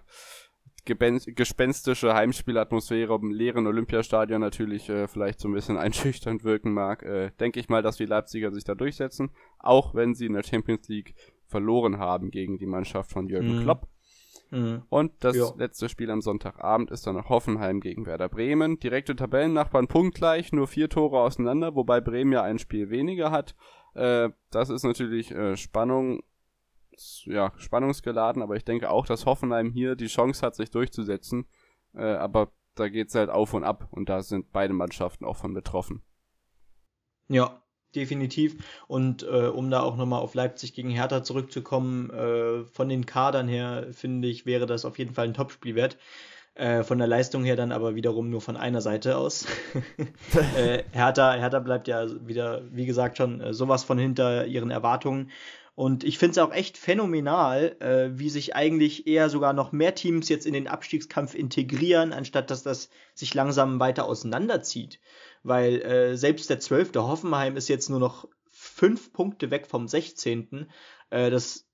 gespenstische 0.86 2.14
Heimspielatmosphäre 2.14 3.14
im 3.16 3.32
leeren 3.32 3.68
Olympiastadion 3.68 4.42
natürlich 4.42 4.90
äh, 4.90 5.08
vielleicht 5.08 5.40
so 5.40 5.48
ein 5.48 5.54
bisschen 5.54 5.78
einschüchternd 5.78 6.44
wirken 6.44 6.74
mag, 6.74 7.04
äh, 7.04 7.32
denke 7.40 7.60
ich 7.60 7.70
mal, 7.70 7.84
dass 7.84 7.98
die 7.98 8.06
Leipziger 8.06 8.52
sich 8.52 8.64
da 8.64 8.74
durchsetzen, 8.74 9.30
auch 9.60 9.94
wenn 9.94 10.16
sie 10.16 10.26
in 10.26 10.34
der 10.34 10.44
Champions 10.44 10.88
League 10.88 11.14
verloren 11.48 11.98
haben 11.98 12.32
gegen 12.32 12.58
die 12.58 12.66
Mannschaft 12.66 13.12
von 13.12 13.28
Jürgen 13.28 13.58
mhm. 13.58 13.64
Klopp. 13.64 13.88
Mhm. 14.52 14.84
Und 14.90 15.12
das 15.20 15.36
ja. 15.36 15.52
letzte 15.58 15.90
Spiel 15.90 16.10
am 16.10 16.22
Sonntagabend 16.22 16.92
ist 16.92 17.06
dann 17.06 17.16
noch 17.16 17.30
Hoffenheim 17.30 17.80
gegen 17.80 18.06
Werder 18.06 18.30
Bremen. 18.30 18.80
Direkte 18.80 19.16
Tabellennachbarn 19.16 19.88
punktgleich, 19.88 20.54
nur 20.54 20.68
vier 20.68 20.90
Tore 20.90 21.20
auseinander, 21.20 21.76
wobei 21.76 22.02
Bremen 22.02 22.32
ja 22.32 22.44
ein 22.44 22.60
Spiel 22.60 22.90
weniger 22.90 23.32
hat. 23.32 23.56
Äh, 23.94 24.30
das 24.52 24.70
ist 24.70 24.84
natürlich 24.84 25.32
äh, 25.32 25.58
Spannung, 25.58 26.24
ja, 27.26 27.52
spannungsgeladen, 27.58 28.42
aber 28.42 28.56
ich 28.56 28.64
denke 28.64 28.90
auch, 28.90 29.06
dass 29.06 29.26
Hoffenheim 29.26 29.72
hier 29.72 29.96
die 29.96 30.08
Chance 30.08 30.46
hat, 30.46 30.56
sich 30.56 30.72
durchzusetzen. 30.72 31.46
Äh, 31.94 32.04
aber 32.04 32.52
da 32.76 32.90
geht 32.90 33.10
es 33.10 33.16
halt 33.16 33.30
auf 33.30 33.54
und 33.54 33.64
ab 33.64 33.88
und 33.92 34.08
da 34.10 34.22
sind 34.22 34.52
beide 34.52 34.74
Mannschaften 34.74 35.26
auch 35.26 35.36
von 35.36 35.54
betroffen. 35.54 36.04
Ja, 37.28 37.62
definitiv. 37.98 38.56
Und 38.88 39.24
äh, 39.24 39.48
um 39.48 39.70
da 39.70 39.82
auch 39.82 39.98
nochmal 39.98 40.22
auf 40.22 40.34
Leipzig 40.34 40.74
gegen 40.74 40.90
Hertha 40.90 41.24
zurückzukommen, 41.24 42.10
äh, 42.12 42.64
von 42.72 42.88
den 42.88 43.06
Kadern 43.06 43.48
her 43.48 43.88
finde 43.92 44.30
ich, 44.30 44.46
wäre 44.46 44.66
das 44.66 44.86
auf 44.86 44.98
jeden 44.98 45.14
Fall 45.14 45.26
ein 45.26 45.34
Topspiel 45.34 45.76
wert. 45.76 45.98
Äh, 46.56 46.84
von 46.84 46.98
der 46.98 47.08
Leistung 47.08 47.44
her 47.44 47.56
dann 47.56 47.72
aber 47.72 47.94
wiederum 47.94 48.32
nur 48.32 48.42
von 48.42 48.58
einer 48.58 48.82
Seite 48.82 49.18
aus. 49.18 49.46
äh, 50.58 50.84
Hertha, 50.92 51.34
Hertha 51.34 51.60
bleibt 51.60 51.88
ja 51.88 52.08
wieder, 52.26 52.64
wie 52.72 52.88
gesagt, 52.88 53.18
schon 53.18 53.42
äh, 53.42 53.54
sowas 53.54 53.84
von 53.84 54.00
hinter 54.00 54.48
ihren 54.48 54.72
Erwartungen. 54.72 55.30
Und 55.76 56.04
ich 56.04 56.18
finde 56.18 56.32
es 56.32 56.38
auch 56.40 56.52
echt 56.52 56.76
phänomenal, 56.76 57.76
äh, 57.80 58.10
wie 58.18 58.32
sich 58.32 58.56
eigentlich 58.56 59.06
eher 59.06 59.30
sogar 59.30 59.54
noch 59.54 59.72
mehr 59.72 59.94
Teams 59.94 60.28
jetzt 60.30 60.48
in 60.48 60.54
den 60.54 60.68
Abstiegskampf 60.68 61.36
integrieren, 61.36 62.14
anstatt 62.14 62.50
dass 62.50 62.64
das 62.64 62.90
sich 63.14 63.36
langsam 63.36 63.80
weiter 63.80 64.06
auseinanderzieht. 64.06 65.00
Weil 65.44 65.82
äh, 65.82 66.18
selbst 66.18 66.50
der 66.50 66.60
zwölfte 66.60 67.04
Hoffenheim 67.04 67.58
ist 67.58 67.68
jetzt 67.68 67.90
nur 67.90 68.00
noch 68.00 68.28
fünf 68.50 69.14
Punkte 69.14 69.52
weg 69.52 69.68
vom 69.68 69.88
16. 69.88 70.70
Äh, 71.10 71.30
das 71.30 71.68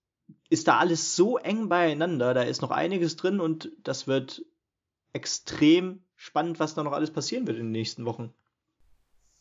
ist 0.49 0.67
da 0.67 0.77
alles 0.77 1.15
so 1.15 1.37
eng 1.37 1.69
beieinander, 1.69 2.33
da 2.33 2.43
ist 2.43 2.61
noch 2.61 2.71
einiges 2.71 3.15
drin 3.15 3.39
und 3.39 3.71
das 3.83 4.07
wird 4.07 4.45
extrem 5.11 6.03
spannend, 6.15 6.59
was 6.59 6.75
da 6.75 6.83
noch 6.83 6.91
alles 6.91 7.11
passieren 7.11 7.47
wird 7.47 7.57
in 7.57 7.65
den 7.65 7.71
nächsten 7.71 8.05
Wochen. 8.05 8.33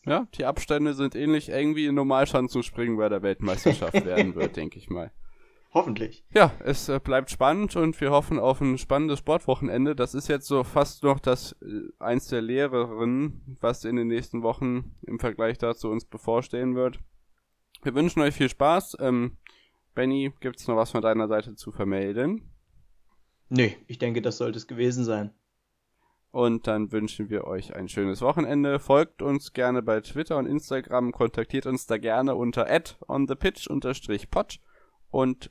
Ja, 0.05 0.27
die 0.35 0.45
Abstände 0.45 0.95
sind 0.95 1.15
ähnlich 1.15 1.51
eng 1.51 1.77
wie 1.77 1.87
in 1.87 1.95
Normalschanzenspringen 1.95 2.97
bei 2.97 3.09
der 3.09 3.23
Weltmeisterschaft 3.23 3.93
werden 4.05 4.35
wird, 4.35 4.57
denke 4.57 4.79
ich 4.79 4.91
mal. 4.91 5.13
Hoffentlich. 5.75 6.23
Ja, 6.35 6.53
es 6.61 6.91
äh, 6.91 7.01
bleibt 7.03 7.31
spannend 7.31 7.77
und 7.77 7.99
wir 7.99 8.11
hoffen 8.11 8.39
auf 8.39 8.61
ein 8.61 8.77
spannendes 8.77 9.21
Sportwochenende. 9.21 9.97
Das 9.97 10.15
ist 10.15 10.29
jetzt 10.29 10.47
so 10.47 10.65
fast 10.65 11.03
noch 11.03 11.19
das 11.19 11.57
äh, 11.63 11.89
eins 11.99 12.29
der 12.29 12.43
Lehrerinnen, 12.43 13.57
was 13.61 13.85
in 13.85 13.97
den 13.97 14.09
nächsten 14.09 14.43
Wochen 14.43 14.95
im 15.03 15.19
Vergleich 15.19 15.57
dazu 15.57 15.89
uns 15.89 16.05
bevorstehen 16.05 16.75
wird. 16.75 16.99
Wir 17.83 17.95
wünschen 17.95 18.21
euch 18.21 18.35
viel 18.35 18.51
Spaß. 18.51 18.99
Ähm, 19.01 19.39
Benny, 19.95 20.33
gibt's 20.41 20.69
noch 20.69 20.77
was 20.77 20.91
von 20.91 21.01
deiner 21.01 21.27
Seite 21.27 21.55
zu 21.55 21.73
vermelden? 21.73 22.53
Nee, 23.49 23.79
ich 23.87 23.99
denke, 23.99 24.21
das 24.21 24.37
sollte 24.37 24.59
es 24.59 24.67
gewesen 24.67 25.05
sein. 25.05 25.33
Und 26.31 26.67
dann 26.67 26.93
wünschen 26.93 27.31
wir 27.31 27.45
euch 27.45 27.75
ein 27.75 27.89
schönes 27.89 28.21
Wochenende. 28.21 28.79
Folgt 28.79 29.23
uns 29.23 29.55
gerne 29.55 29.83
bei 29.83 30.01
Twitter 30.01 30.37
und 30.37 30.47
Instagram. 30.47 31.13
Kontaktiert 31.13 31.65
uns 31.65 31.87
da 31.87 31.97
gerne 31.97 32.35
unter 32.35 32.67
onthepitch-pod. 33.07 34.61
Und 35.11 35.51